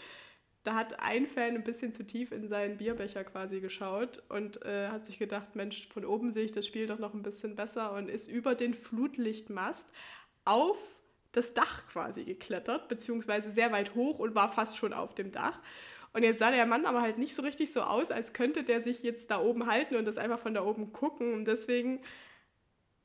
Da 0.63 0.75
hat 0.75 1.01
ein 1.01 1.27
Fan 1.27 1.55
ein 1.55 1.65
bisschen 1.65 1.93
zu 1.93 2.07
tief 2.07 2.33
in 2.33 2.49
seinen 2.49 2.79
Bierbecher 2.79 3.25
quasi 3.25 3.61
geschaut 3.61 4.23
und 4.31 4.65
äh, 4.65 4.89
hat 4.89 5.05
sich 5.05 5.19
gedacht, 5.19 5.55
Mensch, 5.55 5.87
von 5.89 6.07
oben 6.07 6.33
sehe 6.33 6.47
ich 6.47 6.53
das 6.53 6.65
Spiel 6.67 6.87
doch 6.87 6.99
noch 6.99 7.13
ein 7.13 7.23
bisschen 7.23 7.57
besser 7.57 7.93
und 7.93 8.09
ist 8.09 8.27
über 8.27 8.55
den 8.55 8.73
Flutlichtmast 8.73 9.93
auf 10.47 10.98
das 11.33 11.55
Dach 11.55 11.87
quasi 11.89 12.25
geklettert, 12.25 12.89
beziehungsweise 12.89 13.51
sehr 13.51 13.73
weit 13.73 13.95
hoch 13.95 14.19
und 14.19 14.35
war 14.35 14.51
fast 14.51 14.77
schon 14.77 14.93
auf 14.93 15.15
dem 15.15 15.33
Dach. 15.33 15.61
Und 16.13 16.23
jetzt 16.23 16.39
sah 16.39 16.51
der 16.51 16.67
Mann 16.67 16.87
aber 16.87 17.03
halt 17.03 17.19
nicht 17.19 17.35
so 17.35 17.43
richtig 17.43 17.73
so 17.73 17.83
aus, 17.83 18.11
als 18.11 18.33
könnte 18.33 18.65
der 18.65 18.81
sich 18.81 19.03
jetzt 19.03 19.31
da 19.31 19.41
oben 19.41 19.67
halten 19.67 19.97
und 19.97 20.07
das 20.07 20.19
einfach 20.19 20.39
von 20.39 20.55
da 20.55 20.65
oben 20.65 20.93
gucken. 20.93 21.35
Und 21.35 21.45
deswegen, 21.45 22.01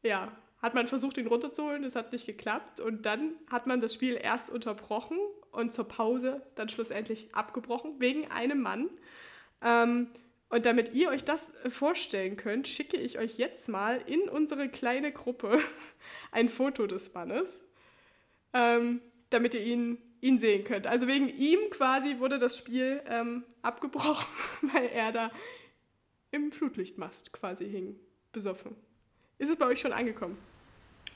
ja, 0.04 0.32
hat 0.62 0.74
man 0.74 0.88
versucht, 0.88 1.18
ihn 1.18 1.28
runterzuholen, 1.28 1.84
das 1.84 1.96
hat 1.96 2.14
nicht 2.14 2.26
geklappt. 2.26 2.80
Und 2.80 3.06
dann 3.06 3.34
hat 3.52 3.68
man 3.68 3.82
das 3.82 3.94
Spiel 3.94 4.18
erst 4.20 4.50
unterbrochen 4.50 5.20
und 5.52 5.74
zur 5.74 5.88
Pause 5.88 6.42
dann 6.56 6.70
schlussendlich 6.70 7.36
abgebrochen, 7.36 8.00
wegen 8.00 8.32
einem 8.32 8.62
Mann. 8.62 8.90
Ähm, 9.62 10.08
und 10.48 10.66
damit 10.66 10.94
ihr 10.94 11.10
euch 11.10 11.26
das 11.26 11.52
vorstellen 11.68 12.38
könnt, 12.38 12.68
schicke 12.68 12.96
ich 12.96 13.20
euch 13.20 13.38
jetzt 13.38 13.68
mal 13.68 14.02
in 14.06 14.30
unsere 14.30 14.70
kleine 14.70 15.12
Gruppe 15.12 15.60
ein 16.32 16.48
Foto 16.48 16.88
des 16.88 17.14
Mannes 17.14 17.66
ähm, 18.54 19.02
damit 19.30 19.54
ihr 19.54 19.64
ihn, 19.64 19.98
ihn 20.22 20.40
sehen 20.40 20.64
könnt. 20.64 20.88
Also 20.88 21.08
wegen 21.08 21.30
ihm 21.30 21.60
quasi 21.70 22.20
wurde 22.20 22.38
das 22.38 22.58
Spiel 22.58 23.02
ähm, 23.08 23.44
abgebrochen, 23.62 24.26
weil 24.74 24.86
er 24.86 25.12
da 25.12 25.32
im 26.32 26.52
Flutlichtmast 26.52 27.34
quasi 27.34 27.70
hing, 27.70 27.96
besoffen. 28.32 28.76
Ist 29.38 29.50
es 29.50 29.58
bei 29.58 29.66
euch 29.66 29.80
schon 29.80 29.94
angekommen? 29.94 30.38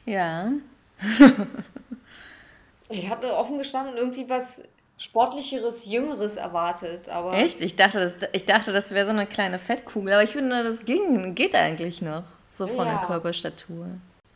Ja. 0.06 0.52
ich 2.90 3.10
hatte 3.10 3.36
offen 3.36 3.58
gestanden 3.58 3.98
irgendwie 3.98 4.30
was 4.30 4.64
sportlicheres, 4.98 5.86
jüngeres 5.86 6.36
erwartet, 6.36 7.10
aber. 7.10 7.34
Echt? 7.34 7.62
Ich 7.62 7.76
dachte, 7.76 8.00
das, 8.00 8.16
ich 8.34 8.46
dachte, 8.46 8.74
das 8.74 8.92
wäre 8.92 9.06
so 9.06 9.12
eine 9.12 9.28
kleine 9.28 9.60
Fettkugel, 9.60 10.14
aber 10.14 10.24
ich 10.24 10.32
finde, 10.32 10.64
das 10.64 10.86
ging, 10.86 11.36
geht 11.36 11.56
eigentlich 11.56 12.02
noch. 12.02 12.24
So 12.50 12.68
von 12.68 12.88
ja. 12.88 12.98
der 12.98 13.08
Körperstatur 13.08 13.88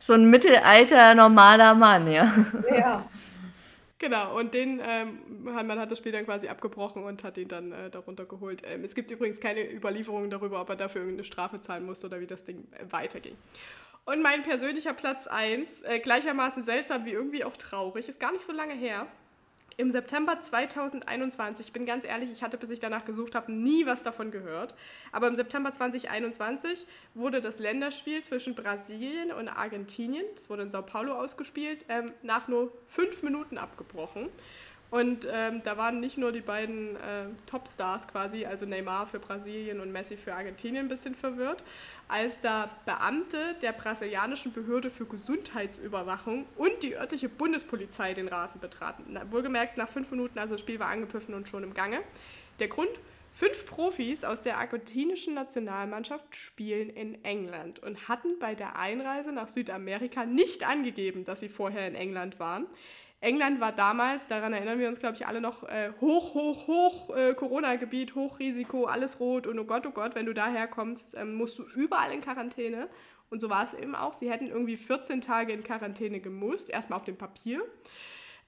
so 0.01 0.13
ein 0.13 0.29
Mittelalter 0.29 1.13
normaler 1.15 1.75
Mann, 1.75 2.11
ja. 2.11 2.33
Ja. 2.69 3.05
Genau, 3.99 4.35
und 4.35 4.55
den, 4.55 4.81
ähm, 4.83 5.19
man 5.43 5.77
hat 5.77 5.91
das 5.91 5.99
Spiel 5.99 6.11
dann 6.11 6.25
quasi 6.25 6.47
abgebrochen 6.47 7.03
und 7.03 7.23
hat 7.23 7.37
ihn 7.37 7.47
dann 7.47 7.71
äh, 7.71 7.91
darunter 7.91 8.25
geholt. 8.25 8.63
Ähm, 8.65 8.83
es 8.83 8.95
gibt 8.95 9.11
übrigens 9.11 9.39
keine 9.39 9.71
Überlieferungen 9.71 10.31
darüber, 10.31 10.59
ob 10.59 10.69
er 10.69 10.75
dafür 10.75 11.01
irgendeine 11.01 11.23
Strafe 11.23 11.61
zahlen 11.61 11.85
musste 11.85 12.07
oder 12.07 12.19
wie 12.19 12.25
das 12.25 12.43
Ding 12.43 12.67
äh, 12.71 12.91
weiterging. 12.91 13.37
Und 14.05 14.23
mein 14.23 14.41
persönlicher 14.41 14.93
Platz 14.93 15.27
1, 15.27 15.83
äh, 15.83 15.99
gleichermaßen 15.99 16.63
seltsam 16.63 17.05
wie 17.05 17.11
irgendwie 17.11 17.43
auch 17.43 17.55
traurig, 17.55 18.09
ist 18.09 18.19
gar 18.19 18.31
nicht 18.31 18.43
so 18.43 18.53
lange 18.53 18.73
her. 18.73 19.05
Im 19.81 19.89
September 19.89 20.39
2021, 20.39 21.65
ich 21.65 21.73
bin 21.73 21.87
ganz 21.87 22.05
ehrlich, 22.05 22.31
ich 22.31 22.43
hatte, 22.43 22.55
bis 22.55 22.69
ich 22.69 22.79
danach 22.79 23.03
gesucht 23.03 23.33
habe, 23.33 23.51
nie 23.51 23.87
was 23.87 24.03
davon 24.03 24.29
gehört. 24.29 24.75
Aber 25.11 25.27
im 25.27 25.35
September 25.35 25.71
2021 25.71 26.85
wurde 27.15 27.41
das 27.41 27.57
Länderspiel 27.57 28.21
zwischen 28.21 28.53
Brasilien 28.53 29.31
und 29.31 29.47
Argentinien, 29.49 30.23
das 30.35 30.51
wurde 30.51 30.61
in 30.61 30.69
Sao 30.69 30.83
Paulo 30.83 31.13
ausgespielt, 31.13 31.85
ähm, 31.89 32.11
nach 32.21 32.47
nur 32.47 32.71
fünf 32.85 33.23
Minuten 33.23 33.57
abgebrochen. 33.57 34.29
Und 34.91 35.25
ähm, 35.31 35.63
da 35.63 35.77
waren 35.77 36.01
nicht 36.01 36.17
nur 36.17 36.33
die 36.33 36.41
beiden 36.41 36.97
äh, 36.97 37.27
Topstars 37.45 38.09
quasi, 38.09 38.45
also 38.45 38.65
Neymar 38.65 39.07
für 39.07 39.19
Brasilien 39.19 39.79
und 39.79 39.89
Messi 39.89 40.17
für 40.17 40.35
Argentinien, 40.35 40.85
ein 40.85 40.89
bisschen 40.89 41.15
verwirrt, 41.15 41.63
als 42.09 42.41
da 42.41 42.69
Beamte 42.85 43.55
der 43.61 43.71
brasilianischen 43.71 44.51
Behörde 44.51 44.91
für 44.91 45.05
Gesundheitsüberwachung 45.05 46.45
und 46.57 46.83
die 46.83 46.97
örtliche 46.97 47.29
Bundespolizei 47.29 48.13
den 48.13 48.27
Rasen 48.27 48.59
betraten. 48.59 49.05
Na, 49.07 49.31
wohlgemerkt 49.31 49.77
nach 49.77 49.87
fünf 49.87 50.11
Minuten, 50.11 50.37
also 50.37 50.55
das 50.55 50.61
Spiel 50.61 50.79
war 50.79 50.89
angepfiffen 50.89 51.33
und 51.33 51.47
schon 51.47 51.63
im 51.63 51.73
Gange. 51.73 52.01
Der 52.59 52.67
Grund, 52.67 52.91
Fünf 53.33 53.65
Profis 53.65 54.25
aus 54.25 54.41
der 54.41 54.57
argentinischen 54.57 55.33
Nationalmannschaft 55.33 56.35
spielen 56.35 56.89
in 56.89 57.23
England 57.23 57.79
und 57.79 58.09
hatten 58.09 58.37
bei 58.39 58.55
der 58.55 58.77
Einreise 58.77 59.31
nach 59.31 59.47
Südamerika 59.47 60.25
nicht 60.25 60.67
angegeben, 60.67 61.23
dass 61.23 61.39
sie 61.39 61.47
vorher 61.47 61.87
in 61.87 61.95
England 61.95 62.39
waren. 62.39 62.67
England 63.21 63.61
war 63.61 63.71
damals, 63.71 64.27
daran 64.27 64.51
erinnern 64.51 64.79
wir 64.79 64.87
uns, 64.89 64.99
glaube 64.99 65.15
ich, 65.15 65.27
alle 65.27 65.41
noch, 65.41 65.63
äh, 65.69 65.91
hoch, 66.01 66.33
hoch, 66.33 66.67
hoch 66.67 67.15
äh, 67.15 67.35
Corona-Gebiet, 67.35 68.15
Hochrisiko, 68.15 68.85
alles 68.85 69.19
rot 69.19 69.45
und 69.45 69.59
oh 69.59 69.63
Gott, 69.63 69.85
oh 69.85 69.91
Gott, 69.91 70.15
wenn 70.15 70.25
du 70.25 70.33
daher 70.33 70.67
kommst, 70.67 71.15
ähm, 71.15 71.35
musst 71.35 71.59
du 71.59 71.63
überall 71.63 72.11
in 72.11 72.21
Quarantäne. 72.21 72.89
Und 73.29 73.39
so 73.39 73.49
war 73.49 73.63
es 73.63 73.73
eben 73.73 73.95
auch. 73.95 74.13
Sie 74.13 74.29
hätten 74.29 74.47
irgendwie 74.47 74.75
14 74.75 75.21
Tage 75.21 75.53
in 75.53 75.63
Quarantäne 75.63 76.19
gemusst, 76.19 76.69
erstmal 76.69 76.97
auf 76.97 77.05
dem 77.05 77.15
Papier. 77.15 77.63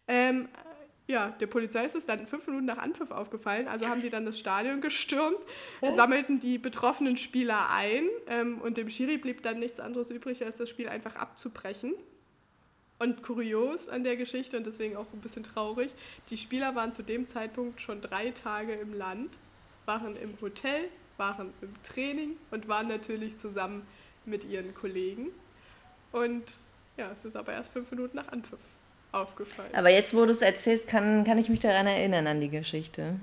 Ähm, 0.07 0.49
ja, 1.07 1.29
der 1.39 1.47
Polizei 1.47 1.85
ist 1.85 1.95
es 1.95 2.05
dann 2.05 2.25
fünf 2.25 2.47
Minuten 2.47 2.65
nach 2.65 2.79
Anpfiff 2.79 3.11
aufgefallen, 3.11 3.67
also 3.67 3.87
haben 3.87 4.01
die 4.01 4.09
dann 4.09 4.25
das 4.25 4.39
Stadion 4.39 4.81
gestürmt, 4.81 5.39
sammelten 5.95 6.39
die 6.39 6.57
betroffenen 6.57 7.17
Spieler 7.17 7.69
ein 7.69 8.07
ähm, 8.27 8.59
und 8.61 8.77
dem 8.77 8.89
Schiri 8.89 9.17
blieb 9.17 9.43
dann 9.43 9.59
nichts 9.59 9.79
anderes 9.79 10.09
übrig, 10.09 10.43
als 10.45 10.57
das 10.57 10.69
Spiel 10.69 10.87
einfach 10.87 11.15
abzubrechen. 11.15 11.93
Und 13.03 13.21
kurios 13.21 13.89
an 13.89 14.05
der 14.05 14.15
Geschichte 14.15 14.55
und 14.55 14.65
deswegen 14.65 14.95
auch 14.95 15.07
ein 15.11 15.19
bisschen 15.19 15.43
traurig, 15.43 15.93
die 16.29 16.37
Spieler 16.37 16.73
waren 16.73 16.93
zu 16.93 17.03
dem 17.03 17.27
Zeitpunkt 17.27 17.81
schon 17.81 17.99
drei 17.99 18.31
Tage 18.31 18.71
im 18.71 18.93
Land, 18.93 19.37
waren 19.85 20.15
im 20.15 20.39
Hotel, 20.39 20.85
waren 21.17 21.53
im 21.61 21.73
Training 21.83 22.37
und 22.51 22.69
waren 22.69 22.87
natürlich 22.87 23.35
zusammen 23.37 23.85
mit 24.23 24.45
ihren 24.45 24.73
Kollegen. 24.73 25.31
Und 26.13 26.43
ja, 26.95 27.11
es 27.13 27.25
ist 27.25 27.35
aber 27.35 27.51
erst 27.51 27.73
fünf 27.73 27.91
Minuten 27.91 28.15
nach 28.15 28.29
Anpfiff 28.29 28.59
aufgefallen. 29.11 29.75
Aber 29.75 29.89
jetzt, 29.89 30.15
wo 30.15 30.23
du 30.23 30.31
es 30.31 30.41
erzählst, 30.41 30.87
kann, 30.87 31.25
kann 31.25 31.37
ich 31.37 31.49
mich 31.49 31.59
daran 31.59 31.87
erinnern, 31.87 32.25
an 32.25 32.39
die 32.39 32.49
Geschichte. 32.49 33.19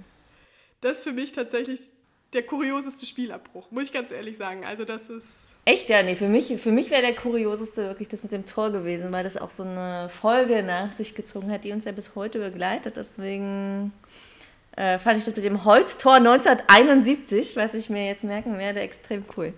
Das 0.82 0.98
ist 0.98 1.04
für 1.04 1.14
mich 1.14 1.32
tatsächlich 1.32 1.80
der 2.32 2.42
kurioseste 2.44 3.06
Spielabbruch, 3.06 3.70
muss 3.70 3.84
ich 3.84 3.92
ganz 3.92 4.12
ehrlich 4.12 4.36
sagen. 4.36 4.64
Also 4.64 4.84
das 4.84 5.10
ist... 5.10 5.56
Echt? 5.64 5.90
Ja, 5.90 6.02
nee, 6.02 6.14
für 6.14 6.28
mich, 6.28 6.46
für 6.60 6.70
mich 6.70 6.90
wäre 6.90 7.02
der 7.02 7.14
kurioseste 7.14 7.88
wirklich 7.88 8.08
das 8.08 8.22
mit 8.22 8.32
dem 8.32 8.46
Tor 8.46 8.70
gewesen, 8.70 9.12
weil 9.12 9.24
das 9.24 9.36
auch 9.36 9.50
so 9.50 9.62
eine 9.62 10.08
Folge 10.08 10.62
nach 10.62 10.92
sich 10.92 11.14
gezogen 11.14 11.50
hat, 11.50 11.64
die 11.64 11.72
uns 11.72 11.84
ja 11.84 11.92
bis 11.92 12.14
heute 12.14 12.38
begleitet. 12.38 12.96
Deswegen 12.96 13.92
äh, 14.76 14.98
fand 14.98 15.18
ich 15.18 15.24
das 15.24 15.34
mit 15.34 15.44
dem 15.44 15.64
Holztor 15.64 16.14
1971, 16.14 17.56
was 17.56 17.74
ich 17.74 17.90
mir 17.90 18.06
jetzt 18.06 18.24
merken 18.24 18.58
werde, 18.58 18.80
extrem 18.80 19.24
cool. 19.36 19.52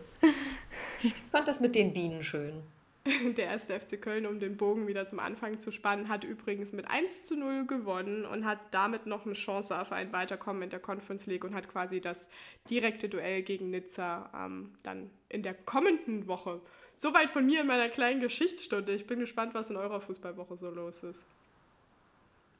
Ich 1.02 1.14
fand 1.30 1.48
das 1.48 1.60
mit 1.60 1.74
den 1.74 1.92
Bienen 1.92 2.22
schön. 2.22 2.62
Der 3.36 3.46
erste 3.46 3.78
FC 3.78 4.00
Köln, 4.00 4.26
um 4.26 4.38
den 4.38 4.56
Bogen 4.56 4.86
wieder 4.86 5.06
zum 5.06 5.18
Anfang 5.18 5.58
zu 5.58 5.72
spannen, 5.72 6.08
hat 6.08 6.22
übrigens 6.22 6.72
mit 6.72 6.88
1 6.88 7.24
zu 7.24 7.36
0 7.36 7.66
gewonnen 7.66 8.24
und 8.24 8.44
hat 8.44 8.58
damit 8.70 9.06
noch 9.06 9.26
eine 9.26 9.34
Chance 9.34 9.80
auf 9.80 9.90
ein 9.90 10.12
Weiterkommen 10.12 10.62
in 10.62 10.70
der 10.70 10.78
Conference 10.78 11.26
League 11.26 11.44
und 11.44 11.54
hat 11.54 11.68
quasi 11.68 12.00
das 12.00 12.28
direkte 12.70 13.08
Duell 13.08 13.42
gegen 13.42 13.70
Nizza 13.70 14.30
ähm, 14.34 14.72
dann 14.84 15.10
in 15.28 15.42
der 15.42 15.54
kommenden 15.54 16.28
Woche. 16.28 16.60
Soweit 16.94 17.30
von 17.30 17.44
mir 17.44 17.62
in 17.62 17.66
meiner 17.66 17.88
kleinen 17.88 18.20
Geschichtsstunde. 18.20 18.92
Ich 18.92 19.08
bin 19.08 19.18
gespannt, 19.18 19.54
was 19.54 19.70
in 19.70 19.76
eurer 19.76 20.00
Fußballwoche 20.00 20.56
so 20.56 20.70
los 20.70 21.02
ist. 21.02 21.26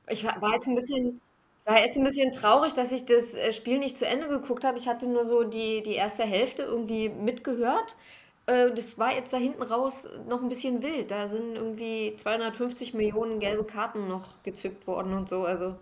Ich 0.09 0.25
war 0.25 0.55
jetzt 0.55 0.67
ein 0.67 0.75
bisschen, 0.75 1.21
war 1.65 1.81
jetzt 1.81 1.97
ein 1.97 2.03
bisschen 2.03 2.33
traurig, 2.33 2.73
dass 2.73 2.91
ich 2.91 3.05
das 3.05 3.35
äh, 3.35 3.53
Spiel 3.53 3.79
nicht 3.79 3.97
zu 3.97 4.07
Ende 4.07 4.27
geguckt 4.27 4.65
habe. 4.65 4.79
Ich 4.79 4.89
hatte 4.89 5.07
nur 5.07 5.25
so 5.25 5.45
die, 5.45 5.85
die 5.85 5.95
erste 5.95 6.25
Hälfte 6.25 6.65
irgendwie 6.65 7.09
mitgehört. 7.09 7.95
Äh, 8.47 8.71
das 8.73 8.99
war 8.99 9.15
jetzt 9.15 9.33
da 9.33 9.37
hinten 9.37 9.63
raus 9.63 10.07
noch 10.29 10.43
ein 10.43 10.49
bisschen 10.49 10.83
wild. 10.83 11.11
Da 11.11 11.29
sind 11.29 11.55
irgendwie 11.55 12.15
250 12.17 12.95
Millionen 12.95 13.41
gelbe 13.41 13.65
Karten 13.65 14.09
noch 14.09 14.43
gezückt 14.43 14.87
worden 14.87 15.13
und 15.15 15.29
so. 15.29 15.45
Also 15.45 15.77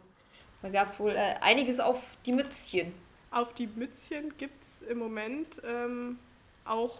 da 0.62 0.68
gab 0.68 0.88
es 0.88 1.00
wohl 1.00 1.12
äh, 1.12 1.36
einiges 1.40 1.80
auf 1.80 2.02
die 2.26 2.32
Mützchen. 2.32 2.92
Auf 3.30 3.54
die 3.54 3.68
Mützchen 3.68 4.36
gibt 4.38 4.62
es 4.62 4.82
im 4.82 4.98
Moment 4.98 5.62
ähm, 5.64 6.18
auch 6.64 6.98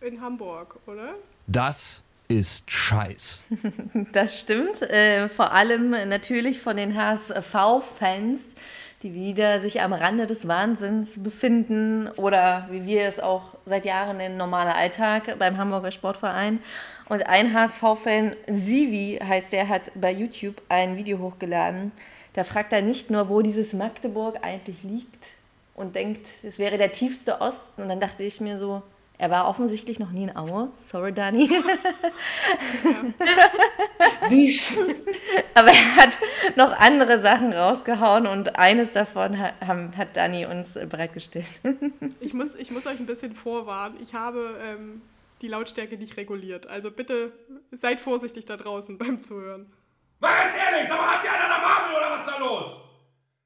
in 0.00 0.20
Hamburg, 0.20 0.78
oder? 0.86 1.14
Das 1.46 2.02
ist 2.28 2.70
Scheiß. 2.70 3.42
Das 4.12 4.40
stimmt. 4.40 4.82
Äh, 4.82 5.28
vor 5.28 5.52
allem 5.52 5.90
natürlich 5.90 6.60
von 6.60 6.76
den 6.76 6.96
HSV-Fans 6.96 8.54
die 9.02 9.14
wieder 9.14 9.60
sich 9.60 9.80
am 9.80 9.92
Rande 9.92 10.26
des 10.26 10.46
Wahnsinns 10.46 11.22
befinden 11.22 12.08
oder 12.16 12.68
wie 12.70 12.86
wir 12.86 13.06
es 13.06 13.18
auch 13.18 13.54
seit 13.64 13.84
Jahren 13.84 14.18
nennen, 14.18 14.36
normaler 14.36 14.76
Alltag 14.76 15.38
beim 15.38 15.58
Hamburger 15.58 15.90
Sportverein. 15.90 16.60
Und 17.08 17.26
ein 17.26 17.52
HSV-Fan, 17.52 18.36
Sivi 18.46 19.18
heißt 19.22 19.52
der, 19.52 19.68
hat 19.68 19.90
bei 19.94 20.12
YouTube 20.12 20.62
ein 20.68 20.96
Video 20.96 21.18
hochgeladen. 21.18 21.90
Da 22.34 22.44
fragt 22.44 22.72
er 22.72 22.82
nicht 22.82 23.10
nur, 23.10 23.28
wo 23.28 23.42
dieses 23.42 23.72
Magdeburg 23.72 24.38
eigentlich 24.42 24.84
liegt 24.84 25.30
und 25.74 25.96
denkt, 25.96 26.26
es 26.44 26.58
wäre 26.58 26.78
der 26.78 26.92
tiefste 26.92 27.40
Osten. 27.40 27.82
Und 27.82 27.88
dann 27.88 28.00
dachte 28.00 28.22
ich 28.22 28.40
mir 28.40 28.56
so, 28.56 28.82
er 29.18 29.30
war 29.30 29.48
offensichtlich 29.48 29.98
noch 30.00 30.10
nie 30.10 30.24
in 30.24 30.36
Aue. 30.36 30.70
Sorry, 30.74 31.12
Dani. 31.12 31.48
Aber 35.54 35.68
er 35.68 35.96
hat 35.96 36.18
noch 36.56 36.72
andere 36.78 37.18
Sachen 37.18 37.52
rausgehauen 37.52 38.26
und 38.26 38.58
eines 38.58 38.92
davon 38.92 39.38
hat, 39.38 39.54
hat 39.60 40.16
Dani 40.16 40.46
uns 40.46 40.74
bereitgestellt. 40.74 41.46
ich, 42.20 42.34
muss, 42.34 42.54
ich 42.54 42.70
muss 42.72 42.86
euch 42.86 42.98
ein 42.98 43.06
bisschen 43.06 43.34
vorwarnen. 43.34 43.98
Ich 44.02 44.14
habe 44.14 44.58
ähm, 44.62 45.02
die 45.40 45.48
Lautstärke 45.48 45.96
nicht 45.96 46.16
reguliert. 46.16 46.66
Also 46.66 46.90
bitte 46.90 47.32
seid 47.70 48.00
vorsichtig 48.00 48.46
da 48.46 48.56
draußen 48.56 48.98
beim 48.98 49.20
Zuhören. 49.20 49.72
Mal 50.20 50.32
ganz 50.34 50.56
ehrlich, 50.56 50.88
sag 50.88 50.98
mal, 50.98 51.14
habt 51.14 51.24
ihr 51.24 51.32
einen 51.32 51.42
an 51.42 51.50
der 51.50 51.68
Marvel 51.68 51.96
oder 51.96 52.10
was 52.10 52.26
ist 52.26 52.32
da 52.32 52.38
los? 52.38 52.80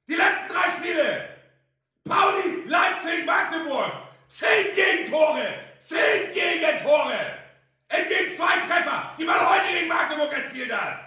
Die 0.08 0.14
letzten 0.14 0.52
drei 0.52 0.70
Spiele. 0.70 1.28
Pauli, 2.04 2.62
Leipzig, 2.66 3.26
Magdeburg. 3.26 4.05
Zehn 4.38 4.74
Gegentore! 4.74 5.48
Zehn 5.80 6.30
Gegentore! 6.30 7.18
Entgegen 7.88 8.36
zwei 8.36 8.58
Treffer, 8.68 9.14
die 9.18 9.24
man 9.24 9.48
heute 9.48 9.72
gegen 9.72 9.88
Magdeburg 9.88 10.30
erzielt 10.30 10.70
hat! 10.70 10.98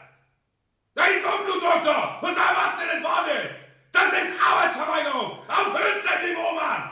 Da 0.95 1.05
ist 1.05 1.23
Unblut, 1.23 1.61
Doktor! 1.61 2.17
Und 2.23 2.33
sag, 2.33 2.57
was 2.57 2.79
denn 2.79 2.87
das 2.87 3.03
Wort 3.03 3.27
ist! 3.27 3.53
Das 3.91 4.07
ist 4.13 4.33
Arbeitsverweigerung 4.41 5.37
auf 5.47 5.79
höchstem 5.79 6.27
Niveau, 6.27 6.53
Mann! 6.55 6.89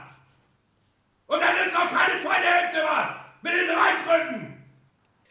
Und 1.26 1.42
dann 1.42 1.56
nützt 1.56 1.76
auch 1.76 1.90
keine 1.90 2.22
zweite 2.22 2.46
Hälfte 2.46 2.84
was! 2.84 3.10
Mit 3.42 3.54
den 3.54 3.72
Reingründen! 3.72 4.47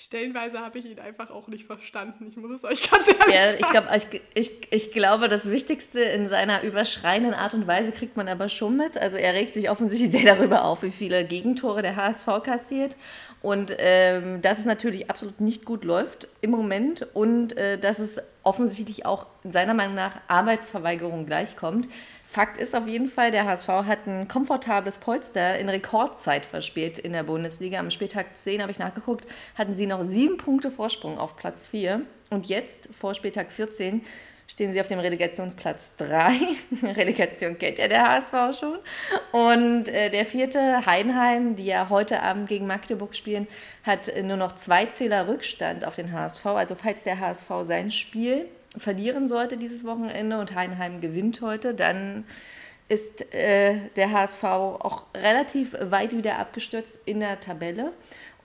Stellenweise 0.07 0.61
habe 0.61 0.79
ich 0.79 0.85
ihn 0.85 1.01
einfach 1.01 1.31
auch 1.31 1.49
nicht 1.49 1.67
verstanden. 1.67 2.29
Ich 2.29 2.37
muss 2.37 2.53
es 2.53 2.65
euch 2.65 2.89
ganz 2.91 3.09
ehrlich 3.09 3.35
ja, 3.35 3.43
sagen. 3.43 3.57
Ich, 3.59 3.71
glaub, 3.71 3.85
ich, 3.93 4.23
ich, 4.35 4.73
ich 4.73 4.93
glaube, 4.93 5.29
das 5.29 5.51
Wichtigste 5.51 5.99
in 5.99 6.29
seiner 6.29 6.63
überschreienden 6.63 7.35
Art 7.35 7.55
und 7.55 7.67
Weise 7.67 7.91
kriegt 7.91 8.17
man 8.17 8.29
aber 8.29 8.49
schon 8.49 8.77
mit. 8.77 8.97
Also 8.97 9.17
er 9.17 9.35
regt 9.35 9.53
sich 9.53 9.69
offensichtlich 9.69 10.13
sehr 10.13 10.37
darüber 10.37 10.65
auf, 10.65 10.85
wie 10.85 10.93
viele 10.93 11.25
Gegentore 11.25 11.83
der 11.83 11.97
HSV 11.97 12.29
kassiert. 12.45 12.97
Und 13.43 13.75
ähm, 13.79 14.41
dass 14.43 14.61
es 14.61 14.65
natürlich 14.65 15.11
absolut 15.11 15.41
nicht 15.41 15.65
gut 15.65 15.83
läuft 15.83 16.29
im 16.41 16.53
Moment 16.53 17.05
und 17.13 17.57
äh, 17.57 17.77
dass 17.77 17.99
es 17.99 18.23
offensichtlich 18.45 19.07
auch 19.07 19.27
seiner 19.43 19.75
Meinung 19.75 19.97
nach 19.97 20.21
Arbeitsverweigerung 20.29 21.27
gleichkommt. 21.27 21.89
Fakt 22.27 22.59
ist 22.59 22.75
auf 22.75 22.89
jeden 22.89 23.09
Fall, 23.09 23.31
der 23.31 23.47
HSV 23.47 23.69
hat 23.69 24.07
ein 24.07 24.27
komfortables 24.27 24.99
Polster 24.99 25.59
in 25.59 25.69
Rekordzeit 25.69 26.45
verspielt 26.45 26.99
in 26.99 27.13
der 27.13 27.23
Bundesliga. 27.23 27.79
Am 27.79 27.91
Spieltag 27.91 28.37
10 28.37 28.61
habe 28.61 28.73
ich 28.73 28.81
nachgeguckt, 28.81 29.27
hatten 29.55 29.75
sie 29.75 29.87
noch 29.87 30.03
sieben 30.03 30.37
Punkte 30.37 30.73
Vorsprung 30.73 31.19
auf 31.19 31.37
Platz 31.37 31.69
4. 31.69 32.03
Und 32.31 32.47
jetzt, 32.47 32.89
vor 32.93 33.15
Spieltag 33.15 33.53
14, 33.53 34.03
stehen 34.49 34.73
sie 34.73 34.81
auf 34.81 34.89
dem 34.89 34.99
Relegationsplatz 34.99 35.95
3. 35.99 36.33
Relegation 36.83 37.59
kennt 37.59 37.79
ja 37.79 37.87
der 37.87 38.09
HSV 38.09 38.59
schon. 38.59 38.79
Und 39.33 39.89
äh, 39.89 40.11
der 40.11 40.27
vierte, 40.27 40.85
Heinheim, 40.85 41.55
die 41.55 41.67
ja 41.67 41.89
heute 41.89 42.23
Abend 42.23 42.49
gegen 42.49 42.67
Magdeburg 42.67 43.15
spielen, 43.15 43.47
hat 43.85 44.11
nur 44.23 44.37
noch 44.37 44.57
zwei 44.57 44.87
Zähler 44.87 45.29
Rückstand 45.29 45.85
auf 45.85 45.95
den 45.95 46.13
HSV. 46.13 46.45
Also 46.47 46.75
falls 46.75 47.05
der 47.05 47.21
HSV 47.21 47.49
sein 47.63 47.91
Spiel 47.91 48.49
verlieren 48.77 49.29
sollte 49.29 49.57
dieses 49.57 49.85
Wochenende 49.85 50.39
und 50.39 50.55
Heidenheim 50.55 51.01
gewinnt 51.01 51.41
heute, 51.41 51.75
dann 51.75 52.25
ist 52.89 53.35
äh, 53.35 53.81
der 53.97 54.13
HSV 54.13 54.45
auch 54.45 55.07
relativ 55.15 55.77
weit 55.81 56.17
wieder 56.17 56.39
abgestürzt 56.39 57.01
in 57.05 57.21
der 57.21 57.41
Tabelle. 57.41 57.93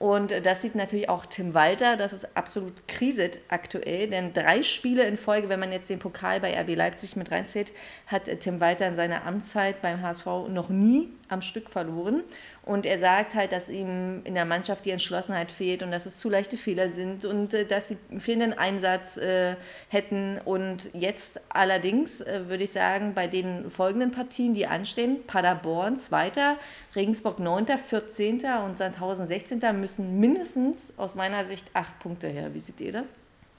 Und 0.02 0.34
das 0.44 0.62
sieht 0.62 0.74
natürlich 0.74 1.08
auch 1.08 1.26
Tim 1.26 1.54
Walter, 1.54 1.96
das 1.96 2.12
ist 2.12 2.36
absolut 2.36 2.88
kriset 2.88 3.38
aktuell, 3.46 4.08
denn 4.08 4.32
drei 4.32 4.64
Spiele 4.64 5.04
in 5.04 5.16
Folge, 5.16 5.48
wenn 5.48 5.60
man 5.60 5.70
jetzt 5.70 5.88
den 5.90 6.00
Pokal 6.00 6.40
bei 6.40 6.60
RB 6.60 6.74
Leipzig 6.74 7.14
mit 7.14 7.30
reinzählt, 7.30 7.72
hat 8.08 8.24
Tim 8.40 8.58
Walter 8.58 8.88
in 8.88 8.96
seiner 8.96 9.24
Amtszeit 9.24 9.80
beim 9.80 10.02
HSV 10.02 10.26
noch 10.48 10.70
nie 10.70 11.12
am 11.32 11.42
Stück 11.42 11.70
verloren. 11.70 12.22
Und 12.64 12.86
er 12.86 12.98
sagt 12.98 13.34
halt, 13.34 13.50
dass 13.50 13.68
ihm 13.68 14.20
in 14.24 14.34
der 14.34 14.44
Mannschaft 14.44 14.84
die 14.84 14.90
Entschlossenheit 14.90 15.50
fehlt 15.50 15.82
und 15.82 15.90
dass 15.90 16.06
es 16.06 16.18
zu 16.18 16.30
leichte 16.30 16.56
Fehler 16.56 16.90
sind 16.90 17.24
und 17.24 17.52
äh, 17.54 17.66
dass 17.66 17.88
sie 17.88 17.96
fehlenden 18.18 18.56
Einsatz 18.56 19.16
äh, 19.16 19.56
hätten. 19.88 20.38
Und 20.44 20.90
jetzt 20.92 21.40
allerdings 21.48 22.20
äh, 22.20 22.48
würde 22.48 22.64
ich 22.64 22.70
sagen, 22.70 23.14
bei 23.14 23.26
den 23.26 23.68
folgenden 23.70 24.12
Partien, 24.12 24.54
die 24.54 24.66
anstehen, 24.66 25.26
Paderborn 25.26 25.96
Zweiter, 25.96 26.56
Regensburg 26.94 27.40
9., 27.40 27.66
14. 27.66 28.42
und 28.64 28.76
Sandhausen 28.76 29.26
16. 29.26 29.60
müssen 29.80 30.20
mindestens 30.20 30.94
aus 30.96 31.16
meiner 31.16 31.44
Sicht 31.44 31.68
acht 31.74 31.98
Punkte 31.98 32.28
her. 32.28 32.54
Wie 32.54 32.60
seht 32.60 32.80
ihr 32.80 32.92
das? 32.92 33.16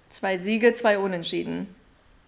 Zwei 0.08 0.38
Siege, 0.38 0.74
zwei 0.74 1.00
Unentschieden. 1.00 1.68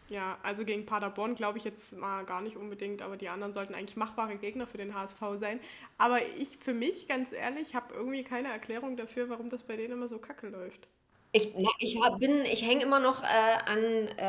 Ja, 0.07 0.37
also 0.43 0.65
gegen 0.65 0.85
Paderborn 0.85 1.33
glaube 1.35 1.57
ich 1.57 1.63
jetzt 1.63 1.97
mal 1.97 2.25
gar 2.25 2.41
nicht 2.41 2.57
unbedingt, 2.57 3.01
aber 3.01 3.17
die 3.17 3.29
anderen 3.29 3.53
sollten 3.53 3.73
eigentlich 3.73 3.95
machbare 3.97 4.37
Gegner 4.37 4.67
für 4.67 4.77
den 4.77 4.93
HSV 4.93 5.19
sein. 5.33 5.59
Aber 5.97 6.19
ich 6.37 6.57
für 6.57 6.73
mich, 6.75 7.07
ganz 7.07 7.31
ehrlich, 7.31 7.73
habe 7.75 7.93
irgendwie 7.95 8.23
keine 8.23 8.49
Erklärung 8.49 8.97
dafür, 8.97 9.29
warum 9.29 9.49
das 9.49 9.63
bei 9.63 9.75
denen 9.77 9.93
immer 9.93 10.07
so 10.07 10.19
kacke 10.19 10.47
läuft. 10.49 10.87
Ich, 11.31 11.53
ich 11.79 11.99
ich 11.99 12.65
hänge 12.65 12.83
immer 12.83 12.99
noch 12.99 13.21
äh, 13.21 13.25
an, 13.25 14.07
äh, 14.17 14.23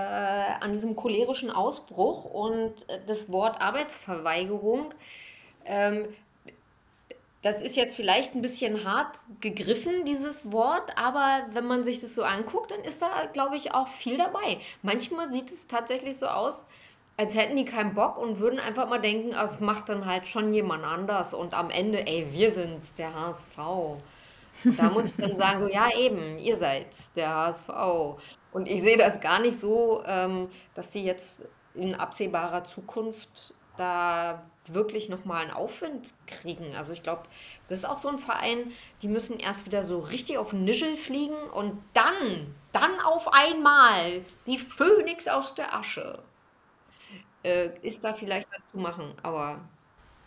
an 0.60 0.72
diesem 0.72 0.96
cholerischen 0.96 1.50
Ausbruch 1.50 2.24
und 2.24 2.88
äh, 2.88 3.00
das 3.06 3.30
Wort 3.30 3.60
Arbeitsverweigerung. 3.60 4.92
Ähm, 5.64 6.08
das 7.46 7.62
ist 7.62 7.76
jetzt 7.76 7.94
vielleicht 7.94 8.34
ein 8.34 8.42
bisschen 8.42 8.82
hart 8.82 9.18
gegriffen, 9.40 10.04
dieses 10.04 10.50
Wort, 10.50 10.90
aber 10.96 11.46
wenn 11.52 11.64
man 11.64 11.84
sich 11.84 12.00
das 12.00 12.12
so 12.12 12.24
anguckt, 12.24 12.72
dann 12.72 12.80
ist 12.80 13.00
da, 13.00 13.26
glaube 13.32 13.54
ich, 13.54 13.72
auch 13.72 13.86
viel 13.86 14.18
dabei. 14.18 14.58
Manchmal 14.82 15.32
sieht 15.32 15.52
es 15.52 15.68
tatsächlich 15.68 16.18
so 16.18 16.26
aus, 16.26 16.66
als 17.16 17.36
hätten 17.36 17.54
die 17.54 17.64
keinen 17.64 17.94
Bock 17.94 18.18
und 18.18 18.40
würden 18.40 18.58
einfach 18.58 18.88
mal 18.88 19.00
denken, 19.00 19.32
ah, 19.32 19.44
es 19.44 19.60
macht 19.60 19.88
dann 19.88 20.06
halt 20.06 20.26
schon 20.26 20.52
jemand 20.54 20.84
anders 20.84 21.34
und 21.34 21.54
am 21.54 21.70
Ende, 21.70 22.04
ey, 22.04 22.26
wir 22.32 22.50
sind's, 22.50 22.92
der 22.94 23.14
HSV. 23.14 23.56
Da 24.76 24.90
muss 24.90 25.12
ich 25.12 25.16
dann 25.16 25.38
sagen, 25.38 25.60
so, 25.60 25.68
ja, 25.68 25.96
eben, 25.96 26.38
ihr 26.38 26.56
seid's, 26.56 27.12
der 27.12 27.32
HSV. 27.32 27.68
Und 28.50 28.66
ich 28.66 28.82
sehe 28.82 28.96
das 28.96 29.20
gar 29.20 29.38
nicht 29.38 29.60
so, 29.60 30.02
ähm, 30.04 30.48
dass 30.74 30.92
sie 30.92 31.04
jetzt 31.04 31.44
in 31.74 31.94
absehbarer 31.94 32.64
Zukunft 32.64 33.54
da 33.76 34.44
wirklich 34.68 35.08
nochmal 35.08 35.42
einen 35.42 35.52
Aufwind 35.52 36.14
kriegen. 36.26 36.74
Also 36.76 36.92
ich 36.92 37.02
glaube, 37.02 37.22
das 37.68 37.78
ist 37.78 37.84
auch 37.84 37.98
so 37.98 38.08
ein 38.08 38.18
Verein, 38.18 38.72
die 39.02 39.08
müssen 39.08 39.38
erst 39.38 39.66
wieder 39.66 39.82
so 39.82 40.00
richtig 40.00 40.38
auf 40.38 40.50
den 40.50 40.64
Nischel 40.64 40.96
fliegen 40.96 41.36
und 41.54 41.82
dann, 41.92 42.54
dann 42.72 43.00
auf 43.00 43.32
einmal 43.32 44.24
die 44.46 44.58
Phönix 44.58 45.28
aus 45.28 45.54
der 45.54 45.74
Asche 45.74 46.22
äh, 47.44 47.70
ist 47.82 48.04
da 48.04 48.14
vielleicht 48.14 48.48
dazu 48.52 48.78
machen. 48.78 49.14
Aber 49.22 49.60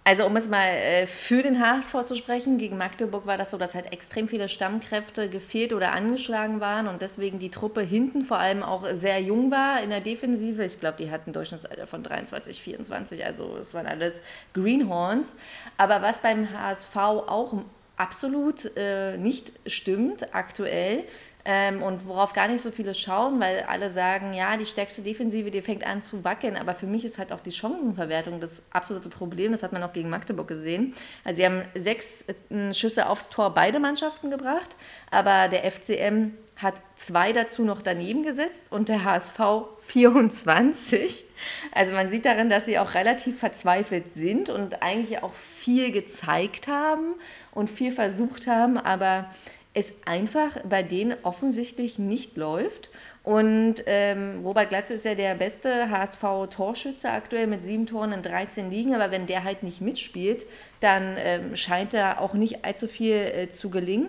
also 0.09 0.25
um 0.25 0.35
es 0.37 0.49
mal 0.49 0.65
äh, 0.65 1.05
für 1.05 1.43
den 1.43 1.59
HSV 1.59 1.93
zu 2.03 2.15
sprechen, 2.15 2.57
gegen 2.57 2.79
Magdeburg 2.79 3.27
war 3.27 3.37
das 3.37 3.51
so, 3.51 3.59
dass 3.59 3.75
halt 3.75 3.93
extrem 3.93 4.27
viele 4.27 4.49
Stammkräfte 4.49 5.29
gefehlt 5.29 5.71
oder 5.71 5.91
angeschlagen 5.91 6.59
waren 6.59 6.87
und 6.87 7.03
deswegen 7.03 7.37
die 7.37 7.51
Truppe 7.51 7.81
hinten 7.81 8.23
vor 8.23 8.39
allem 8.39 8.63
auch 8.63 8.87
sehr 8.91 9.21
jung 9.21 9.51
war 9.51 9.83
in 9.83 9.91
der 9.91 10.01
Defensive. 10.01 10.65
Ich 10.65 10.79
glaube, 10.79 10.97
die 10.97 11.11
hatten 11.11 11.31
Durchschnittsalter 11.31 11.85
von 11.85 12.01
23, 12.01 12.59
24, 12.59 13.23
also 13.23 13.55
es 13.57 13.75
waren 13.75 13.85
alles 13.85 14.15
Greenhorns. 14.53 15.35
Aber 15.77 16.01
was 16.01 16.21
beim 16.21 16.51
HSV 16.51 16.95
auch 16.95 17.53
absolut 17.95 18.71
äh, 18.77 19.15
nicht 19.15 19.51
stimmt 19.67 20.33
aktuell, 20.33 21.03
ähm, 21.45 21.81
und 21.81 22.05
worauf 22.05 22.33
gar 22.33 22.47
nicht 22.47 22.61
so 22.61 22.69
viele 22.69 22.93
schauen, 22.93 23.39
weil 23.39 23.61
alle 23.67 23.89
sagen, 23.89 24.33
ja, 24.33 24.57
die 24.57 24.65
stärkste 24.65 25.01
Defensive, 25.01 25.51
die 25.51 25.61
fängt 25.61 25.85
an 25.85 26.01
zu 26.01 26.23
wackeln. 26.23 26.57
Aber 26.57 26.75
für 26.75 26.85
mich 26.85 27.05
ist 27.05 27.17
halt 27.17 27.31
auch 27.31 27.39
die 27.39 27.51
Chancenverwertung 27.51 28.39
das 28.39 28.63
absolute 28.71 29.09
Problem. 29.09 29.51
Das 29.51 29.63
hat 29.63 29.71
man 29.71 29.81
auch 29.83 29.93
gegen 29.93 30.09
Magdeburg 30.09 30.47
gesehen. 30.47 30.93
Also 31.23 31.37
sie 31.37 31.45
haben 31.45 31.63
sechs 31.75 32.25
äh, 32.49 32.73
Schüsse 32.73 33.07
aufs 33.07 33.29
Tor 33.29 33.53
beide 33.53 33.79
Mannschaften 33.79 34.29
gebracht, 34.29 34.75
aber 35.11 35.47
der 35.47 35.69
FCM 35.71 36.33
hat 36.61 36.81
zwei 36.95 37.31
dazu 37.31 37.63
noch 37.63 37.81
daneben 37.81 38.23
gesetzt 38.23 38.71
und 38.71 38.89
der 38.89 39.05
HSV 39.05 39.39
24. 39.79 41.25
Also 41.73 41.93
man 41.93 42.09
sieht 42.09 42.25
darin, 42.25 42.49
dass 42.49 42.65
sie 42.65 42.77
auch 42.77 42.95
relativ 42.95 43.39
verzweifelt 43.39 44.09
sind 44.09 44.49
und 44.49 44.83
eigentlich 44.83 45.23
auch 45.23 45.33
viel 45.33 45.91
gezeigt 45.91 46.67
haben 46.67 47.15
und 47.51 47.69
viel 47.69 47.93
versucht 47.93 48.47
haben, 48.47 48.77
aber 48.77 49.29
es 49.73 49.93
einfach 50.05 50.57
bei 50.67 50.81
denen 50.83 51.15
offensichtlich 51.23 51.99
nicht 51.99 52.37
läuft. 52.37 52.89
Und 53.23 53.75
ähm, 53.85 54.41
Robert 54.43 54.69
Glatze 54.69 54.93
ist 54.95 55.05
ja 55.05 55.13
der 55.13 55.35
beste 55.35 55.89
HSV-Torschütze 55.91 57.11
aktuell 57.11 57.45
mit 57.47 57.61
sieben 57.61 57.85
Toren 57.85 58.11
in 58.11 58.23
13 58.23 58.71
Ligen. 58.71 58.95
Aber 58.95 59.11
wenn 59.11 59.27
der 59.27 59.43
halt 59.43 59.61
nicht 59.61 59.81
mitspielt, 59.81 60.47
dann 60.79 61.15
ähm, 61.19 61.55
scheint 61.55 61.93
da 61.93 62.17
auch 62.17 62.33
nicht 62.33 62.65
allzu 62.65 62.87
viel 62.87 63.15
äh, 63.15 63.49
zu 63.49 63.69
gelingen. 63.69 64.07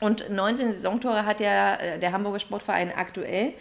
Und 0.00 0.30
19 0.30 0.72
Saisontore 0.72 1.26
hat 1.26 1.40
ja 1.40 1.76
äh, 1.76 1.98
der 1.98 2.12
Hamburger 2.12 2.40
Sportverein 2.40 2.92
aktuell. 2.92 3.52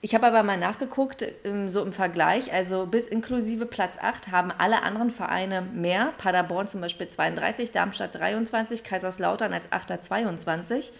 Ich 0.00 0.14
habe 0.14 0.28
aber 0.28 0.44
mal 0.44 0.56
nachgeguckt, 0.56 1.24
ähm, 1.44 1.68
so 1.68 1.82
im 1.82 1.90
Vergleich, 1.90 2.52
also 2.52 2.86
bis 2.86 3.08
inklusive 3.08 3.66
Platz 3.66 3.98
8 4.00 4.30
haben 4.30 4.52
alle 4.56 4.82
anderen 4.84 5.10
Vereine 5.10 5.60
mehr. 5.60 6.12
Paderborn 6.18 6.68
zum 6.68 6.80
Beispiel 6.80 7.08
32, 7.08 7.72
Darmstadt 7.72 8.14
23, 8.14 8.84
Kaiserslautern 8.84 9.52
als 9.52 9.72
8er 9.72 9.98
22. 9.98 10.92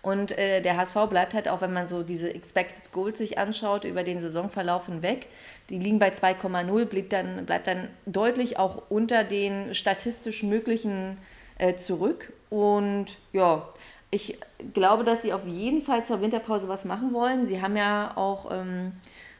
Und 0.00 0.38
äh, 0.38 0.62
der 0.62 0.78
HSV 0.78 0.94
bleibt 1.10 1.34
halt 1.34 1.48
auch, 1.48 1.60
wenn 1.60 1.74
man 1.74 1.86
so 1.86 2.02
diese 2.02 2.32
Expected 2.32 2.92
Goals 2.92 3.18
sich 3.18 3.38
anschaut, 3.38 3.84
über 3.84 4.04
den 4.04 4.20
Saisonverlauf 4.20 4.86
hinweg. 4.86 5.26
Die 5.68 5.78
liegen 5.78 5.98
bei 5.98 6.08
2,0, 6.08 6.84
bleibt 6.86 7.12
dann, 7.12 7.44
bleibt 7.44 7.66
dann 7.66 7.90
deutlich 8.06 8.58
auch 8.58 8.84
unter 8.88 9.22
den 9.22 9.74
statistisch 9.74 10.42
möglichen 10.42 11.18
äh, 11.58 11.74
zurück. 11.74 12.32
Und 12.48 13.18
ja, 13.32 13.68
ich 14.10 14.38
glaube, 14.72 15.04
dass 15.04 15.22
sie 15.22 15.32
auf 15.32 15.46
jeden 15.46 15.82
Fall 15.82 16.04
zur 16.04 16.20
Winterpause 16.20 16.68
was 16.68 16.84
machen 16.84 17.12
wollen. 17.12 17.44
Sie 17.44 17.60
haben 17.60 17.76
ja 17.76 18.12
auch 18.16 18.50
ähm, 18.50 18.92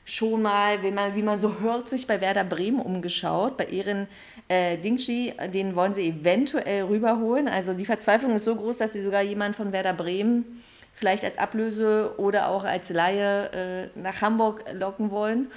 schon 0.05 0.43
mal, 0.43 0.83
wie 0.83 0.91
man, 0.91 1.15
wie 1.15 1.23
man 1.23 1.39
so 1.39 1.61
hört, 1.61 1.89
sich 1.89 2.07
bei 2.07 2.21
Werder 2.21 2.45
Bremen 2.45 2.81
umgeschaut. 2.81 3.57
Bei 3.57 3.67
ihren 3.67 4.09
äh, 4.49 4.77
Dingshi, 4.77 5.35
den 5.53 5.77
wollen 5.77 5.95
sie 5.95 6.09
eventuell 6.09 6.85
rüberholen. 6.85 7.49
Also 7.49 7.75
die 7.75 7.87
Verzweiflung 7.87 8.35
ist 8.35 8.45
so 8.45 8.57
groß, 8.57 8.79
dass 8.79 8.93
sie 8.93 9.03
sogar 9.03 9.23
jemanden 9.23 9.55
von 9.55 9.73
Werder 9.73 9.93
Bremen 9.93 10.63
vielleicht 10.93 11.25
als 11.25 11.39
Ablöse 11.39 12.15
oder 12.17 12.49
auch 12.49 12.65
als 12.65 12.91
Laie 12.91 13.91
äh, 13.95 13.99
nach 13.99 14.23
Hamburg 14.23 14.65
locken 14.73 15.11
wollen 15.11 15.49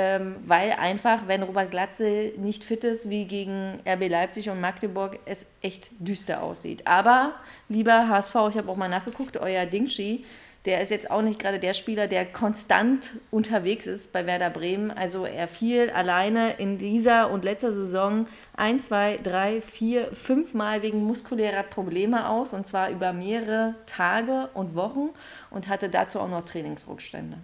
ähm, 0.00 0.36
weil 0.46 0.70
einfach, 0.74 1.26
wenn 1.26 1.42
Robert 1.42 1.72
Glatze 1.72 2.32
nicht 2.36 2.62
fit 2.62 2.84
ist, 2.84 3.10
wie 3.10 3.24
gegen 3.24 3.80
RB 3.84 4.08
Leipzig 4.08 4.48
und 4.48 4.60
Magdeburg, 4.60 5.18
es 5.26 5.44
echt 5.60 5.90
düster 5.98 6.40
aussieht. 6.40 6.86
Aber, 6.86 7.34
lieber 7.68 8.08
HSV, 8.08 8.36
ich 8.50 8.56
habe 8.56 8.70
auch 8.70 8.76
mal 8.76 8.88
nachgeguckt, 8.88 9.38
euer 9.38 9.66
Dingshi, 9.66 10.24
der 10.66 10.82
ist 10.82 10.92
jetzt 10.92 11.10
auch 11.10 11.20
nicht 11.20 11.40
gerade 11.40 11.58
der 11.58 11.74
Spieler, 11.74 12.06
der 12.06 12.26
konstant 12.26 13.16
unterwegs 13.32 13.88
ist 13.88 14.12
bei 14.12 14.24
Werder 14.24 14.50
Bremen. 14.50 14.92
Also 14.92 15.24
er 15.24 15.48
fiel 15.48 15.90
alleine 15.90 16.52
in 16.52 16.78
dieser 16.78 17.32
und 17.32 17.42
letzter 17.42 17.72
Saison 17.72 18.28
ein, 18.56 18.78
zwei, 18.78 19.18
drei, 19.20 19.60
vier, 19.60 20.12
fünf 20.12 20.54
Mal 20.54 20.82
wegen 20.82 21.02
muskulärer 21.02 21.64
Probleme 21.64 22.28
aus 22.28 22.52
und 22.52 22.68
zwar 22.68 22.90
über 22.90 23.12
mehrere 23.12 23.74
Tage 23.86 24.48
und 24.54 24.76
Wochen 24.76 25.08
und 25.50 25.66
hatte 25.66 25.88
dazu 25.88 26.20
auch 26.20 26.28
noch 26.28 26.44
Trainingsrückstände. 26.44 27.38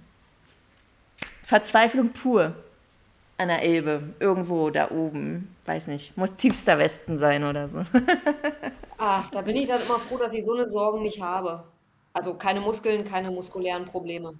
Verzweiflung 1.44 2.10
pur 2.10 2.54
an 3.36 3.48
der 3.48 3.62
Elbe, 3.62 4.14
irgendwo 4.18 4.70
da 4.70 4.90
oben. 4.90 5.54
Weiß 5.66 5.88
nicht, 5.88 6.16
muss 6.16 6.36
tiefster 6.36 6.78
Westen 6.78 7.18
sein 7.18 7.44
oder 7.44 7.68
so. 7.68 7.84
Ach, 8.98 9.30
da 9.30 9.42
bin 9.42 9.56
ich 9.56 9.68
dann 9.68 9.80
immer 9.80 9.98
froh, 9.98 10.18
dass 10.18 10.32
ich 10.32 10.44
so 10.44 10.54
eine 10.54 10.66
Sorgen 10.66 11.02
nicht 11.02 11.20
habe. 11.20 11.64
Also 12.12 12.34
keine 12.34 12.60
Muskeln, 12.60 13.04
keine 13.04 13.30
muskulären 13.30 13.84
Probleme. 13.84 14.34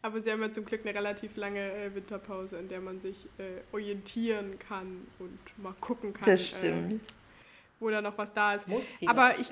Aber 0.00 0.20
Sie 0.20 0.30
haben 0.30 0.42
ja 0.42 0.50
zum 0.50 0.64
Glück 0.64 0.82
eine 0.84 0.94
relativ 0.94 1.36
lange 1.36 1.60
äh, 1.60 1.94
Winterpause, 1.94 2.58
in 2.58 2.68
der 2.68 2.80
man 2.80 3.00
sich 3.00 3.26
äh, 3.38 3.62
orientieren 3.72 4.58
kann 4.58 5.06
und 5.18 5.38
mal 5.62 5.74
gucken 5.80 6.12
kann, 6.12 6.26
das 6.26 6.50
stimmt. 6.50 6.92
Äh, 6.92 6.98
wo 7.80 7.90
da 7.90 8.00
noch 8.00 8.16
was 8.16 8.32
da 8.32 8.54
ist. 8.54 8.68
Muss 8.68 8.84
Aber 9.06 9.38
ich, 9.38 9.48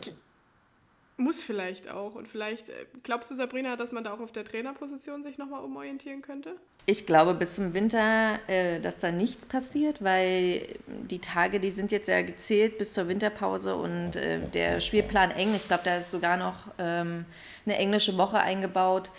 muss 1.16 1.42
vielleicht 1.42 1.90
auch. 1.90 2.14
Und 2.14 2.28
vielleicht, 2.28 2.68
äh, 2.68 2.86
glaubst 3.02 3.30
du, 3.30 3.34
Sabrina, 3.34 3.76
dass 3.76 3.92
man 3.92 4.04
da 4.04 4.12
auch 4.12 4.20
auf 4.20 4.32
der 4.32 4.44
Trainerposition 4.44 5.22
sich 5.22 5.38
nochmal 5.38 5.62
umorientieren 5.62 6.22
könnte? 6.22 6.56
Ich 6.86 7.06
glaube 7.06 7.34
bis 7.34 7.54
zum 7.54 7.74
Winter, 7.74 8.40
äh, 8.48 8.80
dass 8.80 8.98
da 8.98 9.12
nichts 9.12 9.46
passiert, 9.46 10.02
weil 10.02 10.66
die 10.86 11.20
Tage, 11.20 11.60
die 11.60 11.70
sind 11.70 11.92
jetzt 11.92 12.08
ja 12.08 12.22
gezählt 12.22 12.78
bis 12.78 12.92
zur 12.92 13.06
Winterpause 13.06 13.76
und 13.76 14.16
äh, 14.16 14.40
der 14.52 14.80
Spielplan 14.80 15.30
eng. 15.30 15.54
Ich 15.54 15.68
glaube, 15.68 15.84
da 15.84 15.98
ist 15.98 16.10
sogar 16.10 16.36
noch 16.36 16.66
ähm, 16.78 17.24
eine 17.66 17.76
englische 17.76 18.18
Woche 18.18 18.40
eingebaut 18.40 19.10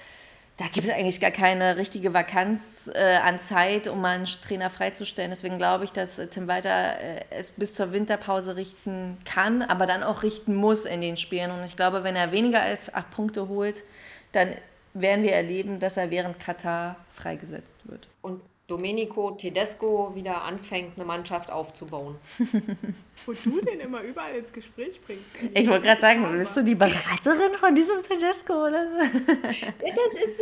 da 0.57 0.65
gibt 0.65 0.85
es 0.85 0.93
eigentlich 0.93 1.19
gar 1.19 1.31
keine 1.31 1.77
richtige 1.77 2.13
Vakanz 2.13 2.91
äh, 2.93 3.15
an 3.15 3.39
Zeit, 3.39 3.87
um 3.87 4.01
mal 4.01 4.15
einen 4.15 4.25
Trainer 4.25 4.69
freizustellen. 4.69 5.31
Deswegen 5.31 5.57
glaube 5.57 5.83
ich, 5.83 5.91
dass 5.91 6.19
äh, 6.19 6.27
Tim 6.27 6.47
Walter 6.47 6.99
äh, 6.99 7.21
es 7.31 7.51
bis 7.51 7.73
zur 7.73 7.91
Winterpause 7.91 8.55
richten 8.55 9.17
kann, 9.25 9.63
aber 9.63 9.87
dann 9.87 10.03
auch 10.03 10.21
richten 10.21 10.53
muss 10.53 10.85
in 10.85 11.01
den 11.01 11.17
Spielen. 11.17 11.49
Und 11.49 11.63
ich 11.63 11.75
glaube, 11.75 12.03
wenn 12.03 12.15
er 12.15 12.31
weniger 12.31 12.61
als 12.61 12.93
acht 12.93 13.09
Punkte 13.09 13.47
holt, 13.47 13.83
dann 14.31 14.53
werden 14.93 15.23
wir 15.23 15.33
erleben, 15.33 15.79
dass 15.79 15.97
er 15.97 16.11
während 16.11 16.39
Katar 16.39 16.97
freigesetzt 17.09 17.75
wird. 17.85 18.07
Und 18.21 18.39
Domenico 18.67 19.31
Tedesco 19.31 20.15
wieder 20.15 20.41
anfängt, 20.43 20.95
eine 20.95 21.05
Mannschaft 21.05 21.51
aufzubauen. 21.51 22.15
Wo 23.25 23.33
du 23.33 23.61
den 23.61 23.81
immer 23.81 24.01
überall 24.01 24.35
ins 24.35 24.53
Gespräch 24.53 25.01
bringst. 25.05 25.43
Ich 25.53 25.67
wollte 25.67 25.85
gerade 25.85 25.99
sagen, 25.99 26.25
bist 26.31 26.55
du 26.55 26.63
die 26.63 26.75
Beraterin 26.75 27.53
von 27.59 27.75
diesem 27.75 28.01
Tedesco 28.01 28.67
oder 28.67 28.87
so? 28.87 28.99
Das 28.99 30.13
ist 30.23 30.39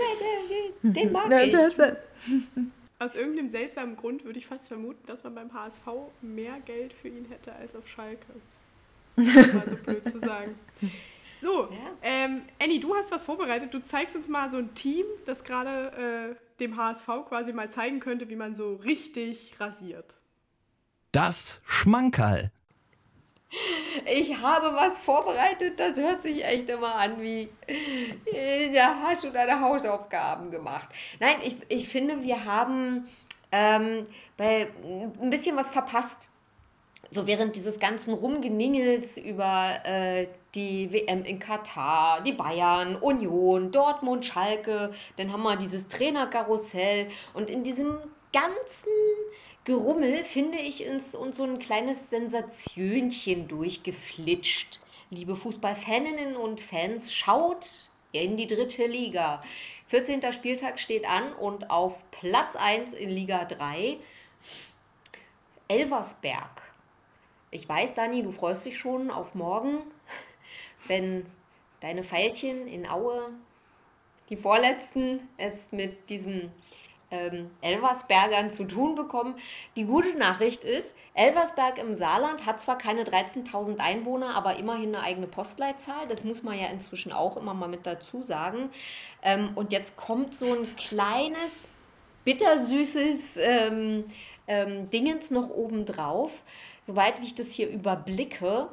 der, 0.83 0.91
den 0.91 1.11
mag 1.11 1.31
ich. 1.31 1.55
Aus 2.99 3.15
irgendeinem 3.15 3.47
seltsamen 3.47 3.97
Grund 3.97 4.23
würde 4.23 4.37
ich 4.37 4.45
fast 4.45 4.67
vermuten, 4.67 5.03
dass 5.07 5.23
man 5.23 5.33
beim 5.33 5.51
HSV 5.51 5.87
mehr 6.21 6.59
Geld 6.65 6.93
für 6.93 7.07
ihn 7.07 7.25
hätte 7.25 7.55
als 7.55 7.75
auf 7.75 7.87
Schalke. 7.87 8.27
Mal 9.15 9.67
so 9.67 9.75
blöd 9.77 10.07
zu 10.07 10.19
sagen. 10.19 10.55
So, 11.41 11.69
ja. 11.71 11.77
ähm, 12.03 12.43
Annie, 12.61 12.79
du 12.79 12.93
hast 12.93 13.11
was 13.11 13.25
vorbereitet. 13.25 13.73
Du 13.73 13.81
zeigst 13.81 14.15
uns 14.15 14.29
mal 14.29 14.51
so 14.51 14.57
ein 14.57 14.75
Team, 14.75 15.05
das 15.25 15.43
gerade 15.43 16.37
äh, 16.37 16.59
dem 16.59 16.77
HSV 16.77 17.07
quasi 17.27 17.51
mal 17.51 17.67
zeigen 17.67 17.99
könnte, 17.99 18.29
wie 18.29 18.35
man 18.35 18.53
so 18.53 18.75
richtig 18.75 19.59
rasiert. 19.59 20.17
Das 21.11 21.59
Schmankerl. 21.65 22.51
Ich 24.05 24.37
habe 24.37 24.75
was 24.75 24.99
vorbereitet, 24.99 25.79
das 25.79 25.97
hört 25.97 26.21
sich 26.21 26.45
echt 26.45 26.69
immer 26.69 26.95
an 26.95 27.19
wie, 27.19 27.49
äh, 28.25 28.71
da 28.71 29.01
hast 29.01 29.23
du 29.23 29.31
deine 29.31 29.59
Hausaufgaben 29.59 30.51
gemacht. 30.51 30.89
Nein, 31.19 31.37
ich, 31.43 31.55
ich 31.67 31.89
finde, 31.89 32.23
wir 32.23 32.45
haben 32.45 33.05
ähm, 33.51 34.03
bei, 34.37 34.69
ein 35.19 35.29
bisschen 35.31 35.57
was 35.57 35.71
verpasst. 35.71 36.30
So 37.13 37.27
während 37.27 37.57
dieses 37.57 37.77
ganzen 37.77 38.13
Rumgeningels 38.13 39.17
über 39.17 39.85
äh, 39.85 40.27
die 40.55 40.93
WM 40.93 41.25
in 41.25 41.39
Katar, 41.39 42.21
die 42.21 42.31
Bayern, 42.31 42.95
Union, 42.95 43.69
Dortmund, 43.69 44.25
Schalke, 44.25 44.93
dann 45.17 45.33
haben 45.33 45.43
wir 45.43 45.57
dieses 45.57 45.89
Trainerkarussell 45.89 47.09
und 47.33 47.49
in 47.49 47.63
diesem 47.63 47.97
ganzen 48.31 48.93
Gerummel 49.65 50.23
finde 50.23 50.57
ich 50.57 50.87
uns, 50.87 51.13
uns 51.13 51.35
so 51.35 51.43
ein 51.43 51.59
kleines 51.59 52.09
Sensationchen 52.09 53.49
durchgeflitscht. 53.49 54.79
Liebe 55.09 55.35
Fußballfaninnen 55.35 56.37
und 56.37 56.61
Fans, 56.61 57.13
schaut 57.13 57.89
in 58.13 58.37
die 58.37 58.47
dritte 58.47 58.85
Liga. 58.85 59.43
14. 59.87 60.31
Spieltag 60.31 60.79
steht 60.79 61.05
an 61.05 61.33
und 61.33 61.69
auf 61.69 62.09
Platz 62.11 62.55
1 62.55 62.93
in 62.93 63.09
Liga 63.09 63.43
3 63.43 63.97
Elversberg. 65.67 66.70
Ich 67.53 67.67
weiß, 67.67 67.95
Dani, 67.95 68.23
du 68.23 68.31
freust 68.31 68.65
dich 68.65 68.79
schon 68.79 69.11
auf 69.11 69.35
morgen, 69.35 69.79
wenn 70.87 71.25
deine 71.81 72.01
Pfeilchen 72.01 72.65
in 72.65 72.87
Aue, 72.87 73.29
die 74.29 74.37
vorletzten, 74.37 75.27
es 75.37 75.73
mit 75.73 76.09
diesem 76.09 76.49
ähm, 77.11 77.51
Elversbergern 77.59 78.51
zu 78.51 78.63
tun 78.63 78.95
bekommen. 78.95 79.35
Die 79.75 79.83
gute 79.83 80.17
Nachricht 80.17 80.63
ist, 80.63 80.95
Elversberg 81.13 81.77
im 81.77 81.93
Saarland 81.93 82.45
hat 82.45 82.61
zwar 82.61 82.77
keine 82.77 83.03
13.000 83.03 83.79
Einwohner, 83.79 84.33
aber 84.33 84.55
immerhin 84.55 84.95
eine 84.95 85.03
eigene 85.03 85.27
Postleitzahl. 85.27 86.07
Das 86.07 86.23
muss 86.23 86.43
man 86.43 86.57
ja 86.57 86.67
inzwischen 86.67 87.11
auch 87.11 87.35
immer 87.35 87.53
mal 87.53 87.67
mit 87.67 87.85
dazu 87.85 88.23
sagen. 88.23 88.69
Ähm, 89.21 89.49
und 89.55 89.73
jetzt 89.73 89.97
kommt 89.97 90.33
so 90.33 90.45
ein 90.53 90.73
kleines, 90.77 91.73
bittersüßes 92.23 93.35
ähm, 93.41 94.05
ähm, 94.47 94.89
Dingens 94.89 95.31
noch 95.31 95.49
obendrauf. 95.49 96.31
Soweit 96.83 97.21
wie 97.21 97.25
ich 97.25 97.35
das 97.35 97.51
hier 97.51 97.69
überblicke, 97.69 98.69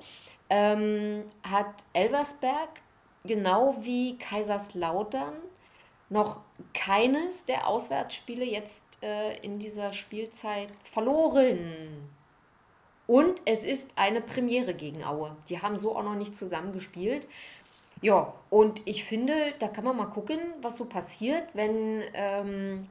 ähm, 0.51 1.25
hat 1.43 1.73
Elversberg 1.93 2.71
genau 3.25 3.77
wie 3.81 4.17
Kaiserslautern 4.17 5.35
noch 6.09 6.41
keines 6.73 7.45
der 7.45 7.67
Auswärtsspiele 7.67 8.45
jetzt 8.45 8.83
äh, 9.03 9.37
in 9.41 9.59
dieser 9.59 9.93
Spielzeit 9.93 10.71
verloren. 10.83 12.09
Und 13.07 13.41
es 13.45 13.65
ist 13.65 13.91
eine 13.97 14.21
Premiere 14.21 14.75
gegen 14.75 15.05
Aue. 15.05 15.35
Die 15.49 15.61
haben 15.61 15.79
so 15.79 15.97
auch 15.97 16.03
noch 16.03 16.15
nicht 16.15 16.37
zusammengespielt. 16.37 17.27
Ja, 18.01 18.35
und 18.51 18.83
ich 18.87 19.05
finde, 19.05 19.35
da 19.59 19.69
kann 19.69 19.85
man 19.85 19.97
mal 19.97 20.07
gucken, 20.07 20.39
was 20.63 20.77
so 20.77 20.85
passiert, 20.85 21.45
wenn 21.55 22.03
ähm, 22.15 22.89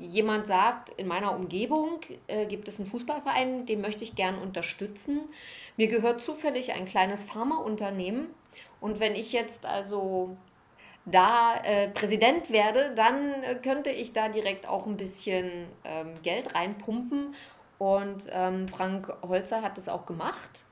jemand 0.00 0.46
sagt, 0.46 0.90
in 0.90 1.06
meiner 1.06 1.34
Umgebung 1.34 2.00
äh, 2.26 2.46
gibt 2.46 2.68
es 2.68 2.78
einen 2.78 2.88
Fußballverein, 2.88 3.66
den 3.66 3.80
möchte 3.80 4.04
ich 4.04 4.16
gern 4.16 4.38
unterstützen. 4.38 5.20
Mir 5.76 5.88
gehört 5.88 6.20
zufällig 6.20 6.72
ein 6.72 6.86
kleines 6.86 7.24
Pharmaunternehmen. 7.24 8.28
Und 8.80 8.98
wenn 8.98 9.14
ich 9.14 9.32
jetzt 9.32 9.66
also 9.66 10.36
da 11.04 11.56
äh, 11.62 11.88
Präsident 11.88 12.50
werde, 12.50 12.94
dann 12.94 13.42
äh, 13.42 13.54
könnte 13.56 13.90
ich 13.90 14.12
da 14.12 14.28
direkt 14.28 14.66
auch 14.66 14.86
ein 14.86 14.96
bisschen 14.96 15.66
ähm, 15.84 16.14
Geld 16.22 16.54
reinpumpen. 16.54 17.34
Und 17.78 18.24
ähm, 18.30 18.68
Frank 18.68 19.16
Holzer 19.22 19.62
hat 19.62 19.76
das 19.76 19.88
auch 19.88 20.06
gemacht 20.06 20.64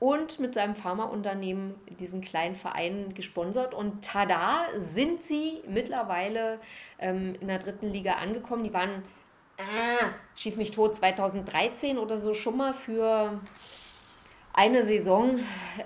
und 0.00 0.40
mit 0.40 0.54
seinem 0.54 0.74
Pharmaunternehmen 0.74 1.74
diesen 2.00 2.22
kleinen 2.22 2.54
Verein 2.54 3.12
gesponsert. 3.14 3.74
Und 3.74 4.02
tada, 4.02 4.64
sind 4.76 5.22
sie 5.22 5.62
mittlerweile 5.68 6.58
ähm, 6.98 7.36
in 7.40 7.48
der 7.48 7.58
dritten 7.58 7.92
Liga 7.92 8.14
angekommen. 8.14 8.64
Die 8.64 8.72
waren, 8.72 9.02
ah, 9.58 10.06
schieß 10.36 10.56
mich 10.56 10.70
tot, 10.70 10.96
2013 10.96 11.98
oder 11.98 12.18
so 12.18 12.32
schon 12.32 12.56
mal 12.56 12.72
für 12.72 13.40
eine 14.54 14.82
Saison 14.82 15.38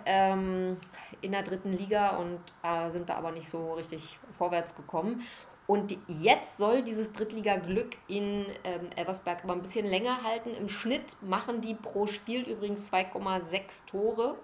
ähm, 0.06 0.76
in 1.20 1.32
der 1.32 1.42
dritten 1.42 1.72
Liga 1.72 2.16
und 2.16 2.40
äh, 2.62 2.90
sind 2.90 3.08
da 3.08 3.16
aber 3.16 3.32
nicht 3.32 3.48
so 3.48 3.74
richtig 3.74 4.18
vorwärts 4.38 4.76
gekommen. 4.76 5.22
Und 5.66 5.96
jetzt 6.08 6.58
soll 6.58 6.82
dieses 6.82 7.12
Drittliga-Glück 7.12 7.96
in 8.06 8.46
ähm, 8.64 8.90
Elversberg 8.96 9.44
aber 9.44 9.54
ein 9.54 9.62
bisschen 9.62 9.86
länger 9.86 10.22
halten. 10.22 10.50
Im 10.54 10.68
Schnitt 10.68 11.16
machen 11.22 11.62
die 11.62 11.74
pro 11.74 12.06
Spiel 12.06 12.42
übrigens 12.42 12.92
2,6 12.92 13.86
Tore. 13.86 14.36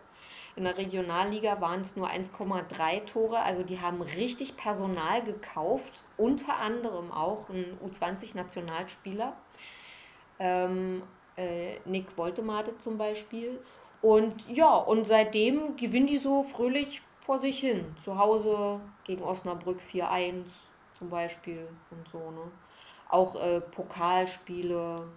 In 0.56 0.64
der 0.64 0.78
Regionalliga 0.78 1.60
waren 1.60 1.82
es 1.82 1.94
nur 1.94 2.08
1,3 2.08 3.04
Tore. 3.04 3.40
Also 3.40 3.62
die 3.62 3.80
haben 3.80 4.00
richtig 4.00 4.56
Personal 4.56 5.22
gekauft, 5.22 5.92
unter 6.16 6.56
anderem 6.56 7.12
auch 7.12 7.48
ein 7.50 7.78
U20-Nationalspieler. 7.86 9.36
Ähm, 10.38 11.02
äh, 11.36 11.78
Nick 11.84 12.16
Woltemade 12.16 12.78
zum 12.78 12.96
Beispiel. 12.96 13.60
Und 14.00 14.48
ja, 14.48 14.74
und 14.74 15.06
seitdem 15.06 15.76
gewinnen 15.76 16.06
die 16.06 16.16
so 16.16 16.42
fröhlich 16.42 17.02
vor 17.20 17.38
sich 17.38 17.60
hin. 17.60 17.94
Zu 17.98 18.18
Hause 18.18 18.80
gegen 19.04 19.22
Osnabrück 19.22 19.80
4-1 19.80 20.44
zum 21.00 21.10
Beispiel 21.10 21.66
und 21.90 22.08
so, 22.08 22.18
ne? 22.30 22.50
Auch 23.08 23.34
äh, 23.34 23.60
Pokalspiele 23.60 25.08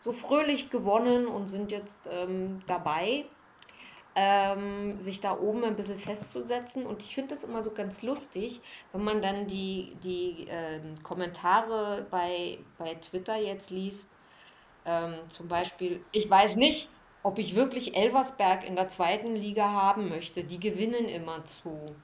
so 0.00 0.12
fröhlich 0.12 0.70
gewonnen 0.70 1.26
und 1.26 1.48
sind 1.48 1.72
jetzt 1.72 1.98
ähm, 2.10 2.60
dabei, 2.66 3.24
ähm, 4.14 5.00
sich 5.00 5.20
da 5.20 5.38
oben 5.38 5.64
ein 5.64 5.76
bisschen 5.76 5.96
festzusetzen. 5.96 6.86
Und 6.86 7.02
ich 7.02 7.14
finde 7.14 7.34
das 7.34 7.44
immer 7.44 7.62
so 7.62 7.72
ganz 7.72 8.02
lustig, 8.02 8.60
wenn 8.92 9.02
man 9.02 9.20
dann 9.20 9.46
die, 9.46 9.96
die 10.04 10.46
ähm, 10.48 10.94
Kommentare 11.02 12.06
bei, 12.10 12.58
bei 12.78 12.94
Twitter 12.94 13.36
jetzt 13.36 13.70
liest. 13.70 14.08
Ähm, 14.86 15.14
zum 15.28 15.48
Beispiel, 15.48 16.04
ich 16.12 16.30
weiß 16.30 16.56
nicht, 16.56 16.88
ob 17.22 17.38
ich 17.38 17.56
wirklich 17.56 17.96
Elversberg 17.96 18.64
in 18.64 18.76
der 18.76 18.88
zweiten 18.88 19.34
Liga 19.34 19.70
haben 19.70 20.08
möchte. 20.10 20.44
Die 20.44 20.60
gewinnen 20.60 21.08
immer 21.08 21.44
zu. 21.44 21.96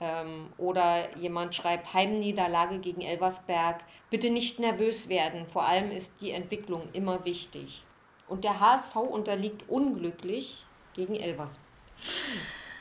Ähm, 0.00 0.48
oder 0.58 1.16
jemand 1.16 1.54
schreibt 1.54 1.94
Heimniederlage 1.94 2.78
gegen 2.78 3.00
Elversberg. 3.00 3.80
Bitte 4.10 4.30
nicht 4.30 4.58
nervös 4.58 5.08
werden. 5.08 5.46
Vor 5.46 5.66
allem 5.66 5.90
ist 5.90 6.12
die 6.20 6.32
Entwicklung 6.32 6.88
immer 6.92 7.24
wichtig. 7.24 7.82
Und 8.28 8.44
der 8.44 8.60
HSV 8.60 8.96
unterliegt 8.96 9.68
unglücklich 9.68 10.66
gegen 10.94 11.14
Elversberg. 11.14 11.64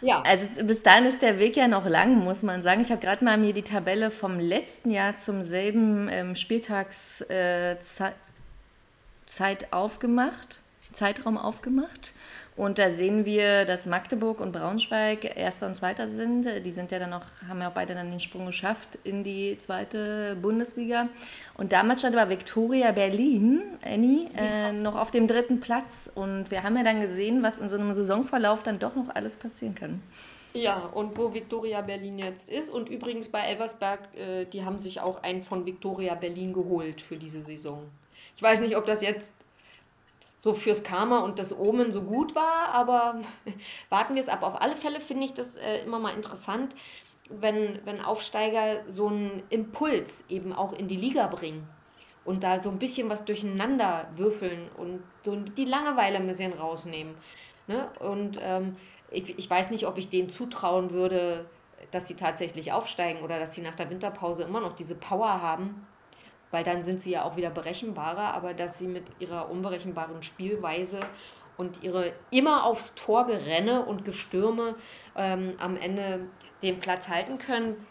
Ja. 0.02 0.22
Also 0.22 0.48
bis 0.64 0.84
dahin 0.84 1.06
ist 1.06 1.22
der 1.22 1.40
Weg 1.40 1.56
ja 1.56 1.68
noch 1.68 1.86
lang, 1.86 2.24
muss 2.24 2.44
man 2.44 2.62
sagen. 2.62 2.82
Ich 2.82 2.92
habe 2.92 3.02
gerade 3.02 3.24
mal 3.24 3.38
mir 3.38 3.54
die 3.54 3.64
Tabelle 3.64 4.12
vom 4.12 4.40
letzten 4.40 4.92
Jahr 4.92 5.16
zum 5.16 5.42
selben 5.42 6.10
ähm, 6.10 6.36
Spieltagszeit 6.36 8.14
äh, 9.64 9.68
aufgemacht. 9.72 10.62
Zeitraum 10.92 11.38
aufgemacht. 11.38 12.14
Und 12.58 12.80
da 12.80 12.90
sehen 12.90 13.26
wir, 13.26 13.66
dass 13.66 13.86
Magdeburg 13.86 14.40
und 14.40 14.54
Braunschweig 14.54 15.38
Erster 15.38 15.68
und 15.68 15.76
Zweiter 15.76 16.08
sind. 16.08 16.48
Die 16.66 16.72
sind 16.72 16.90
ja 16.92 17.00
dann 17.00 17.10
noch, 17.10 17.26
haben 17.50 17.60
ja 17.60 17.70
auch 17.70 17.74
beide 17.74 17.94
dann 17.96 18.10
den 18.10 18.22
Sprung 18.22 18.46
geschafft 18.46 18.98
in 19.04 19.26
die 19.26 19.58
zweite 19.60 20.38
Bundesliga. 20.42 21.10
Und 21.56 21.74
damals 21.74 22.00
stand 22.00 22.16
aber 22.16 22.30
Viktoria 22.30 22.94
Berlin, 22.94 23.62
Annie, 23.84 24.30
äh, 24.38 24.72
noch 24.72 24.96
auf 24.96 25.12
dem 25.12 25.28
dritten 25.28 25.60
Platz. 25.60 26.10
Und 26.16 26.50
wir 26.50 26.64
haben 26.64 26.78
ja 26.78 26.84
dann 26.84 27.02
gesehen, 27.02 27.44
was 27.44 27.60
in 27.60 27.68
so 27.68 27.76
einem 27.76 27.92
Saisonverlauf 27.92 28.64
dann 28.64 28.80
doch 28.80 28.96
noch 28.96 29.14
alles 29.14 29.36
passieren 29.36 29.76
kann. 29.76 30.02
Ja, 30.54 30.78
und 30.78 31.18
wo 31.18 31.34
Viktoria 31.34 31.82
Berlin 31.82 32.18
jetzt 32.20 32.50
ist. 32.50 32.70
Und 32.70 32.88
übrigens 32.88 33.28
bei 33.28 33.42
Elversberg, 33.42 34.00
äh, 34.16 34.46
die 34.46 34.64
haben 34.64 34.80
sich 34.80 35.02
auch 35.02 35.22
einen 35.24 35.42
von 35.42 35.66
Viktoria 35.66 36.16
Berlin 36.16 36.54
geholt 36.54 37.02
für 37.02 37.18
diese 37.18 37.44
Saison. 37.44 37.84
Ich 38.38 38.42
weiß 38.42 38.62
nicht, 38.62 38.78
ob 38.78 38.86
das 38.86 39.02
jetzt 39.02 39.34
so 40.46 40.54
fürs 40.54 40.84
Karma 40.84 41.22
und 41.22 41.40
das 41.40 41.58
Omen 41.58 41.92
so 41.92 42.04
gut 42.04 42.36
war, 42.36 42.70
aber 42.72 43.20
warten 43.90 44.14
wir 44.14 44.22
es 44.22 44.30
ab. 44.30 44.44
Auf 44.44 44.62
alle 44.62 44.76
Fälle 44.76 45.02
finde 45.02 45.26
ich 45.26 45.34
das 45.34 45.56
äh, 45.56 45.80
immer 45.84 45.98
mal 45.98 46.14
interessant, 46.14 46.76
wenn, 47.32 47.80
wenn 47.84 48.00
Aufsteiger 48.00 48.84
so 48.88 49.08
einen 49.08 49.42
Impuls 49.50 50.24
eben 50.30 50.54
auch 50.54 50.74
in 50.74 50.88
die 50.88 50.98
Liga 50.98 51.26
bringen 51.26 51.68
und 52.26 52.44
da 52.44 52.62
so 52.62 52.70
ein 52.70 52.78
bisschen 52.78 53.10
was 53.10 53.26
durcheinander 53.26 54.08
würfeln 54.18 54.70
und 54.78 55.02
so 55.24 55.36
die 55.36 55.66
Langeweile 55.66 56.18
ein 56.18 56.28
bisschen 56.28 56.54
rausnehmen. 56.54 57.16
Ne? 57.66 57.90
Und 58.00 58.38
ähm, 58.40 58.76
ich, 59.10 59.40
ich 59.40 59.50
weiß 59.50 59.72
nicht, 59.72 59.88
ob 59.88 59.98
ich 59.98 60.10
denen 60.10 60.30
zutrauen 60.30 60.92
würde, 60.92 61.50
dass 61.90 62.08
sie 62.08 62.16
tatsächlich 62.16 62.72
aufsteigen 62.72 63.24
oder 63.24 63.40
dass 63.40 63.56
sie 63.56 63.62
nach 63.62 63.74
der 63.74 63.90
Winterpause 63.90 64.44
immer 64.44 64.62
noch 64.62 64.74
diese 64.74 64.94
Power 64.94 65.42
haben, 65.42 65.88
weil 66.52 66.64
dann 66.64 66.84
sind 66.84 67.02
sie 67.02 67.12
ja 67.12 67.24
auch 67.24 67.36
wieder 67.36 67.50
berechenbarer, 67.50 68.34
aber 68.34 68.54
dass 68.54 68.78
sie 68.78 68.88
mit 68.88 69.06
ihrer 69.20 69.50
unberechenbaren 69.50 70.24
Spielweise 70.24 71.02
und 71.58 71.84
ihre 71.84 72.14
immer 72.32 72.66
aufs 72.66 72.96
Tor 72.96 73.26
gerenne 73.26 73.86
und 73.86 74.06
Gestürme 74.06 74.76
ähm, 75.16 75.56
am 75.60 75.78
Ende 75.78 76.28
den 76.62 76.80
Platz 76.80 77.08
halten 77.08 77.38
können, 77.38 77.86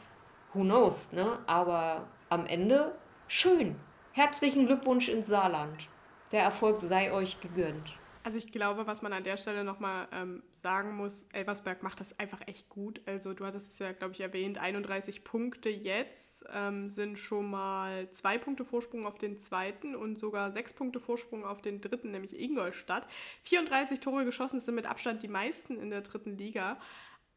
who 0.52 0.62
knows, 0.62 1.12
ne? 1.12 1.38
Aber 1.46 2.06
am 2.28 2.46
Ende 2.46 2.94
schön. 3.26 3.76
Herzlichen 4.12 4.66
Glückwunsch 4.66 5.08
ins 5.08 5.28
Saarland. 5.28 5.88
Der 6.32 6.42
Erfolg 6.42 6.80
sei 6.80 7.12
euch 7.12 7.40
gegönnt. 7.40 7.98
Also 8.26 8.38
ich 8.38 8.50
glaube, 8.50 8.86
was 8.86 9.02
man 9.02 9.12
an 9.12 9.22
der 9.22 9.36
Stelle 9.36 9.64
nochmal 9.64 10.08
ähm, 10.10 10.42
sagen 10.50 10.96
muss, 10.96 11.28
Elversberg 11.34 11.82
macht 11.82 12.00
das 12.00 12.18
einfach 12.18 12.40
echt 12.46 12.70
gut. 12.70 13.02
Also 13.04 13.34
du 13.34 13.44
hattest 13.44 13.72
es 13.72 13.78
ja, 13.78 13.92
glaube 13.92 14.14
ich, 14.14 14.20
erwähnt, 14.20 14.56
31 14.56 15.24
Punkte 15.24 15.68
jetzt 15.68 16.46
ähm, 16.50 16.88
sind 16.88 17.18
schon 17.18 17.50
mal 17.50 18.10
zwei 18.12 18.38
Punkte 18.38 18.64
Vorsprung 18.64 19.06
auf 19.06 19.18
den 19.18 19.36
zweiten 19.36 19.94
und 19.94 20.18
sogar 20.18 20.54
sechs 20.54 20.72
Punkte 20.72 21.00
Vorsprung 21.00 21.44
auf 21.44 21.60
den 21.60 21.82
dritten, 21.82 22.12
nämlich 22.12 22.40
Ingolstadt. 22.40 23.06
34 23.42 24.00
Tore 24.00 24.24
geschossen 24.24 24.58
sind 24.58 24.74
mit 24.74 24.86
Abstand 24.86 25.22
die 25.22 25.28
meisten 25.28 25.78
in 25.78 25.90
der 25.90 26.00
dritten 26.00 26.38
Liga. 26.38 26.78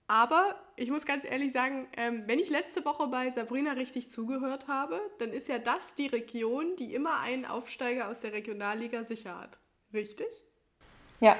Aber 0.07 0.55
ich 0.77 0.89
muss 0.89 1.05
ganz 1.05 1.25
ehrlich 1.25 1.51
sagen, 1.51 1.89
ähm, 1.97 2.23
wenn 2.27 2.39
ich 2.39 2.49
letzte 2.49 2.85
Woche 2.85 3.07
bei 3.07 3.29
Sabrina 3.29 3.73
richtig 3.73 4.09
zugehört 4.09 4.69
habe, 4.69 5.01
dann 5.19 5.33
ist 5.33 5.49
ja 5.49 5.59
das 5.59 5.95
die 5.95 6.07
Region, 6.07 6.77
die 6.77 6.93
immer 6.93 7.19
einen 7.19 7.43
Aufsteiger 7.43 8.07
aus 8.07 8.21
der 8.21 8.31
Regionalliga 8.31 9.03
sicher 9.03 9.37
hat. 9.37 9.59
Richtig? 9.93 10.45
Ja. 11.19 11.37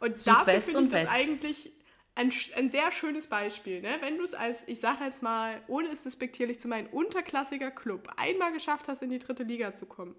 Und 0.00 0.26
dafür 0.26 0.60
finde 0.60 0.82
ich 0.82 0.88
das 0.90 1.10
eigentlich 1.10 1.72
ein, 2.14 2.32
ein 2.56 2.70
sehr 2.70 2.92
schönes 2.92 3.26
Beispiel. 3.26 3.80
Ne? 3.80 3.96
Wenn 4.00 4.18
du 4.18 4.24
es 4.24 4.34
als, 4.34 4.66
ich 4.68 4.80
sage 4.80 5.04
jetzt 5.04 5.22
mal, 5.22 5.62
ohne 5.68 5.88
es 5.88 6.02
despektierlich 6.02 6.58
zu 6.60 6.68
meinen, 6.68 6.88
unterklassiger 6.88 7.70
Club 7.70 8.08
einmal 8.16 8.52
geschafft 8.52 8.88
hast, 8.88 9.02
in 9.02 9.10
die 9.10 9.18
dritte 9.18 9.44
Liga 9.44 9.74
zu 9.74 9.86
kommen, 9.86 10.16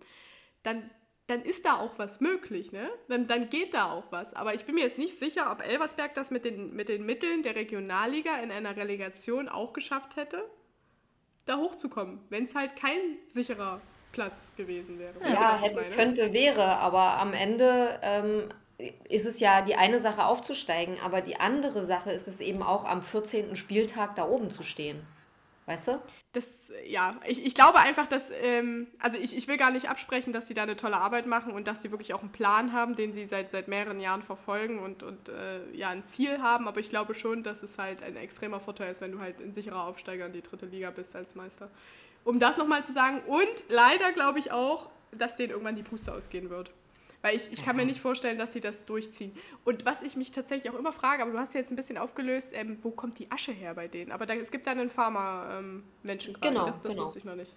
dann, 0.63 0.89
dann 1.27 1.43
ist 1.43 1.65
da 1.65 1.77
auch 1.77 1.99
was 1.99 2.19
möglich. 2.19 2.71
Ne? 2.71 2.89
Dann, 3.09 3.27
dann 3.27 3.49
geht 3.49 3.73
da 3.73 3.91
auch 3.91 4.11
was. 4.11 4.33
Aber 4.33 4.55
ich 4.55 4.65
bin 4.65 4.75
mir 4.75 4.81
jetzt 4.81 4.97
nicht 4.97 5.19
sicher, 5.19 5.51
ob 5.51 5.61
Elversberg 5.61 6.13
das 6.13 6.31
mit 6.31 6.45
den, 6.45 6.73
mit 6.73 6.89
den 6.89 7.05
Mitteln 7.05 7.43
der 7.43 7.55
Regionalliga 7.55 8.37
in 8.37 8.51
einer 8.51 8.75
Relegation 8.75 9.49
auch 9.49 9.73
geschafft 9.73 10.15
hätte, 10.15 10.49
da 11.45 11.57
hochzukommen, 11.57 12.21
wenn 12.29 12.45
es 12.45 12.55
halt 12.55 12.75
kein 12.75 13.17
sicherer 13.27 13.81
Platz 14.13 14.53
gewesen 14.55 14.97
wäre. 14.99 15.13
Ja, 15.29 15.59
hätte, 15.59 15.83
könnte, 15.95 16.31
wäre, 16.31 16.77
aber 16.77 17.17
am 17.17 17.33
Ende 17.33 17.99
ähm, 18.01 18.49
ist 19.09 19.25
es 19.25 19.41
ja 19.41 19.61
die 19.61 19.75
eine 19.75 19.99
Sache 19.99 20.23
aufzusteigen, 20.23 20.97
aber 21.03 21.19
die 21.19 21.39
andere 21.39 21.85
Sache 21.85 22.13
ist 22.13 22.29
es 22.29 22.39
eben 22.39 22.63
auch 22.63 22.85
am 22.85 23.01
14. 23.01 23.57
Spieltag 23.57 24.15
da 24.15 24.25
oben 24.25 24.49
zu 24.49 24.63
stehen. 24.63 25.05
Weißt 25.65 25.87
du? 25.87 26.01
Das, 26.33 26.73
ja, 26.85 27.15
ich, 27.25 27.45
ich 27.45 27.55
glaube 27.55 27.79
einfach, 27.79 28.05
dass, 28.05 28.31
ähm, 28.41 28.87
also 28.99 29.17
ich, 29.17 29.35
ich 29.35 29.47
will 29.47 29.55
gar 29.55 29.71
nicht 29.71 29.89
absprechen, 29.89 30.33
dass 30.33 30.47
sie 30.47 30.53
da 30.53 30.63
eine 30.63 30.75
tolle 30.75 30.97
Arbeit 30.97 31.25
machen 31.25 31.53
und 31.53 31.67
dass 31.67 31.81
sie 31.81 31.91
wirklich 31.91 32.13
auch 32.13 32.19
einen 32.19 32.33
Plan 32.33 32.73
haben, 32.73 32.95
den 32.95 33.13
sie 33.13 33.25
seit, 33.25 33.49
seit 33.49 33.69
mehreren 33.69 34.01
Jahren 34.01 34.23
verfolgen 34.23 34.79
und, 34.79 35.03
und 35.03 35.29
äh, 35.29 35.71
ja, 35.71 35.89
ein 35.89 36.03
Ziel 36.03 36.41
haben, 36.41 36.67
aber 36.67 36.81
ich 36.81 36.89
glaube 36.89 37.15
schon, 37.15 37.43
dass 37.43 37.63
es 37.63 37.77
halt 37.77 38.03
ein 38.03 38.17
extremer 38.17 38.59
Vorteil 38.59 38.91
ist, 38.91 38.99
wenn 38.99 39.13
du 39.13 39.19
halt 39.19 39.39
ein 39.39 39.53
sicherer 39.53 39.85
Aufsteiger 39.85 40.25
in 40.25 40.33
die 40.33 40.41
dritte 40.41 40.65
Liga 40.65 40.91
bist 40.91 41.15
als 41.15 41.33
Meister 41.33 41.69
um 42.23 42.39
das 42.39 42.57
nochmal 42.57 42.83
zu 42.83 42.93
sagen. 42.93 43.21
Und 43.27 43.63
leider 43.69 44.11
glaube 44.11 44.39
ich 44.39 44.51
auch, 44.51 44.89
dass 45.11 45.35
denen 45.35 45.51
irgendwann 45.51 45.75
die 45.75 45.83
Puste 45.83 46.13
ausgehen 46.13 46.49
wird. 46.49 46.71
Weil 47.21 47.37
ich, 47.37 47.49
ich 47.53 47.63
kann 47.63 47.77
mir 47.77 47.85
nicht 47.85 48.01
vorstellen, 48.01 48.37
dass 48.37 48.51
sie 48.51 48.59
das 48.59 48.83
durchziehen. 48.85 49.31
Und 49.63 49.85
was 49.85 50.03
ich 50.03 50.17
mich 50.17 50.31
tatsächlich 50.31 50.71
auch 50.73 50.77
immer 50.77 50.91
frage, 50.91 51.21
aber 51.21 51.31
du 51.31 51.37
hast 51.37 51.53
ja 51.53 51.61
jetzt 51.61 51.71
ein 51.71 51.77
bisschen 51.77 51.97
aufgelöst, 51.97 52.51
ähm, 52.53 52.77
wo 52.81 52.91
kommt 52.91 53.17
die 53.17 53.31
Asche 53.31 53.53
her 53.53 53.73
bei 53.75 53.87
denen? 53.87 54.11
Aber 54.11 54.25
da, 54.25 54.33
es 54.33 54.51
gibt 54.51 54.67
da 54.67 54.71
einen 54.71 54.89
Pharma-Menschen 54.89 56.33
ähm, 56.33 56.41
gerade, 56.41 56.53
genau, 56.53 56.65
das, 56.65 56.81
das 56.81 56.91
genau. 56.91 57.03
wusste 57.05 57.19
ich 57.19 57.25
noch 57.25 57.35
nicht. 57.35 57.55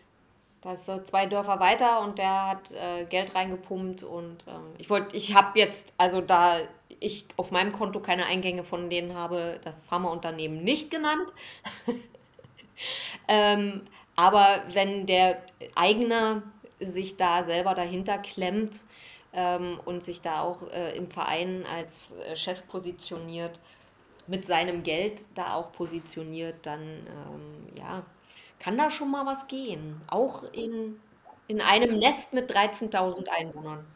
Da 0.61 0.73
ist 0.73 0.87
so 0.87 0.99
zwei 1.03 1.27
Dörfer 1.27 1.59
weiter 1.59 2.01
und 2.01 2.19
der 2.19 2.49
hat 2.49 2.73
äh, 2.73 3.05
Geld 3.07 3.35
reingepumpt 3.35 4.05
und 4.05 4.45
ähm, 4.47 4.63
ich 4.79 4.89
wollte, 4.89 5.17
ich 5.17 5.35
habe 5.35 5.59
jetzt, 5.59 5.85
also 5.99 6.21
da 6.21 6.59
ich 7.01 7.27
auf 7.37 7.51
meinem 7.51 7.73
Konto 7.73 8.01
keine 8.01 8.27
Eingänge 8.27 8.63
von 8.63 8.89
denen 8.89 9.15
habe, 9.15 9.61
das 9.65 9.85
Pharmaunternehmen 9.85 10.63
nicht 10.63 10.93
genannt. 10.93 11.33
ähm, 13.29 13.83
aber 14.17 14.63
wenn 14.73 15.07
der 15.07 15.43
Eigner 15.75 16.43
sich 16.81 17.17
da 17.17 17.45
selber 17.45 17.75
dahinter 17.75 18.19
klemmt 18.19 18.85
ähm, 19.33 19.81
und 19.85 20.03
sich 20.05 20.21
da 20.23 20.43
auch 20.43 20.63
äh, 20.71 20.97
im 20.97 21.11
Verein 21.11 21.65
als 21.67 22.13
äh, 22.13 22.37
Chef 22.37 22.67
positioniert, 22.67 23.61
mit 24.27 24.45
seinem 24.45 24.83
Geld 24.83 25.23
da 25.35 25.55
auch 25.55 25.73
positioniert, 25.73 26.57
dann 26.67 26.83
ähm, 26.83 27.77
ja, 27.77 28.03
kann 28.59 28.77
da 28.77 28.91
schon 28.91 29.11
mal 29.11 29.25
was 29.27 29.47
gehen. 29.47 30.01
Auch 30.09 30.43
in, 30.53 30.99
in 31.47 31.61
einem 31.61 31.99
Nest 31.99 32.33
mit 32.35 32.51
13.000 32.51 33.29
Einwohnern 33.29 33.87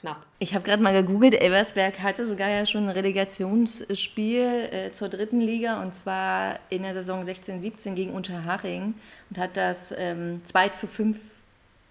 knapp. 0.00 0.26
Ich 0.38 0.54
habe 0.54 0.64
gerade 0.64 0.82
mal 0.82 0.92
gegoogelt, 0.92 1.34
Elversberg 1.34 2.00
hatte 2.00 2.26
sogar 2.26 2.48
ja 2.48 2.66
schon 2.66 2.84
ein 2.84 2.90
Relegationsspiel 2.90 4.68
äh, 4.72 4.92
zur 4.92 5.08
dritten 5.08 5.40
Liga 5.40 5.82
und 5.82 5.94
zwar 5.94 6.58
in 6.70 6.82
der 6.82 6.94
Saison 6.94 7.22
16-17 7.22 7.94
gegen 7.94 8.12
Unterhaching 8.12 8.94
und 9.30 9.38
hat 9.38 9.56
das 9.56 9.94
ähm, 9.96 10.44
2 10.44 10.68
zu 10.70 10.86
5, 10.86 11.18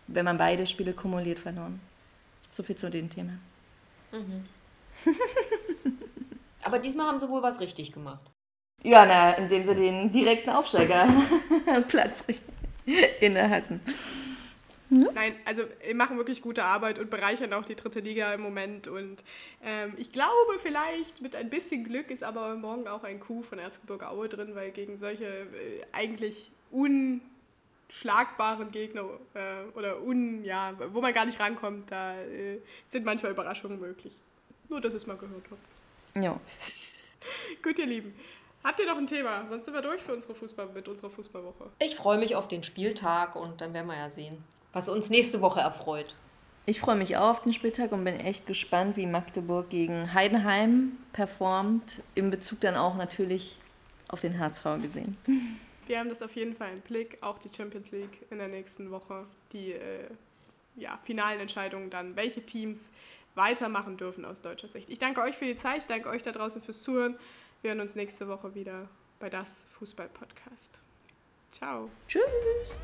wenn 0.07 0.25
man 0.25 0.37
beide 0.37 0.65
Spiele 0.65 0.93
kumuliert, 0.93 1.39
verloren. 1.39 1.79
So 2.51 2.63
viel 2.63 2.75
zu 2.75 2.89
dem 2.89 3.09
Thema. 3.09 3.33
Mhm. 4.11 4.45
Aber 6.63 6.79
diesmal 6.79 7.07
haben 7.07 7.19
sie 7.19 7.29
wohl 7.29 7.41
was 7.41 7.59
richtig 7.59 7.91
gemacht. 7.93 8.21
Ja, 8.83 9.05
na, 9.05 9.33
indem 9.33 9.65
sie 9.65 9.75
den 9.75 10.11
direkten 10.11 10.49
Aufsteigerplatz 10.49 12.23
inne 13.19 13.49
hatten. 13.49 13.81
Hm? 14.89 15.09
Nein, 15.13 15.35
also 15.45 15.63
wir 15.85 15.95
machen 15.95 16.17
wirklich 16.17 16.41
gute 16.41 16.63
Arbeit 16.63 16.99
und 16.99 17.09
bereichern 17.09 17.53
auch 17.53 17.63
die 17.63 17.75
dritte 17.75 17.99
Liga 17.99 18.33
im 18.33 18.41
Moment. 18.41 18.87
Und 18.87 19.23
ähm, 19.63 19.93
ich 19.97 20.11
glaube, 20.11 20.57
vielleicht 20.57 21.21
mit 21.21 21.35
ein 21.35 21.49
bisschen 21.49 21.83
Glück 21.83 22.09
ist 22.09 22.23
aber 22.23 22.55
morgen 22.55 22.87
auch 22.87 23.03
ein 23.03 23.19
Coup 23.19 23.45
von 23.45 23.59
Erzgebirge 23.59 24.09
Aue 24.09 24.29
drin, 24.29 24.55
weil 24.55 24.71
gegen 24.71 24.97
solche 24.97 25.25
äh, 25.25 25.81
eigentlich 25.91 26.51
unschlagbaren 26.71 28.71
Gegner 28.71 29.05
äh, 29.35 29.77
oder 29.77 30.01
un, 30.01 30.43
ja, 30.43 30.73
wo 30.91 31.01
man 31.01 31.13
gar 31.13 31.25
nicht 31.25 31.39
rankommt, 31.39 31.91
da 31.91 32.19
äh, 32.21 32.59
sind 32.87 33.05
manchmal 33.05 33.31
Überraschungen 33.31 33.79
möglich. 33.79 34.17
Nur, 34.69 34.81
dass 34.81 34.93
ich 34.93 35.03
es 35.03 35.07
mal 35.07 35.17
gehört 35.17 35.45
habe. 35.51 36.25
Ja. 36.25 36.39
Gut, 37.63 37.77
ihr 37.77 37.85
Lieben. 37.85 38.15
Habt 38.63 38.79
ihr 38.79 38.87
noch 38.87 38.97
ein 38.97 39.07
Thema? 39.07 39.45
Sonst 39.45 39.65
sind 39.65 39.73
wir 39.73 39.81
durch 39.81 40.01
für 40.01 40.13
unsere 40.13 40.33
Fußball 40.33 40.67
mit 40.73 40.87
unserer 40.87 41.09
Fußballwoche. 41.09 41.69
Ich 41.79 41.95
freue 41.95 42.17
mich 42.17 42.35
auf 42.35 42.47
den 42.47 42.63
Spieltag 42.63 43.35
und 43.35 43.61
dann 43.61 43.73
werden 43.73 43.87
wir 43.87 43.95
ja 43.95 44.09
sehen 44.09 44.43
was 44.73 44.89
uns 44.89 45.09
nächste 45.09 45.41
Woche 45.41 45.59
erfreut. 45.59 46.15
Ich 46.65 46.79
freue 46.79 46.95
mich 46.95 47.17
auch 47.17 47.29
auf 47.29 47.41
den 47.41 47.53
Spieltag 47.53 47.91
und 47.91 48.03
bin 48.03 48.19
echt 48.19 48.45
gespannt, 48.45 48.95
wie 48.95 49.07
Magdeburg 49.07 49.69
gegen 49.69 50.13
Heidenheim 50.13 50.97
performt. 51.13 52.01
In 52.13 52.29
Bezug 52.29 52.61
dann 52.61 52.75
auch 52.75 52.95
natürlich 52.95 53.57
auf 54.07 54.19
den 54.19 54.39
HSV 54.39 54.63
gesehen. 54.81 55.17
Wir 55.87 55.97
haben 55.97 56.09
das 56.09 56.21
auf 56.21 56.35
jeden 56.35 56.55
Fall 56.55 56.71
im 56.71 56.81
Blick, 56.81 57.17
auch 57.21 57.39
die 57.39 57.49
Champions 57.55 57.91
League 57.91 58.27
in 58.29 58.37
der 58.37 58.47
nächsten 58.47 58.91
Woche. 58.91 59.25
Die 59.51 59.71
äh, 59.71 60.07
ja, 60.75 60.99
finalen 61.01 61.39
Entscheidungen 61.39 61.89
dann, 61.89 62.15
welche 62.15 62.45
Teams 62.45 62.91
weitermachen 63.33 63.97
dürfen 63.97 64.23
aus 64.23 64.41
deutscher 64.41 64.67
Sicht. 64.67 64.89
Ich 64.91 64.99
danke 64.99 65.21
euch 65.21 65.35
für 65.35 65.45
die 65.45 65.55
Zeit, 65.55 65.77
ich 65.77 65.87
danke 65.87 66.09
euch 66.09 66.21
da 66.21 66.31
draußen 66.31 66.61
fürs 66.61 66.83
Zuhören. 66.83 67.17
Wir 67.63 67.71
hören 67.71 67.81
uns 67.81 67.95
nächste 67.95 68.27
Woche 68.27 68.53
wieder 68.53 68.87
bei 69.19 69.29
das 69.29 69.65
Fußball-Podcast. 69.71 70.79
Ciao. 71.51 71.89
Tschüss. 72.07 72.77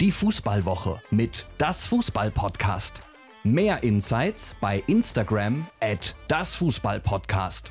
Die 0.00 0.10
Fußballwoche 0.10 1.00
mit 1.10 1.46
Das 1.58 1.86
Fußball-Podcast. 1.86 3.00
Mehr 3.44 3.82
Insights 3.82 4.56
bei 4.60 4.82
Instagram 4.86 5.66
at 5.80 6.14
das 6.28 6.54
Fußball-Podcast. 6.54 7.70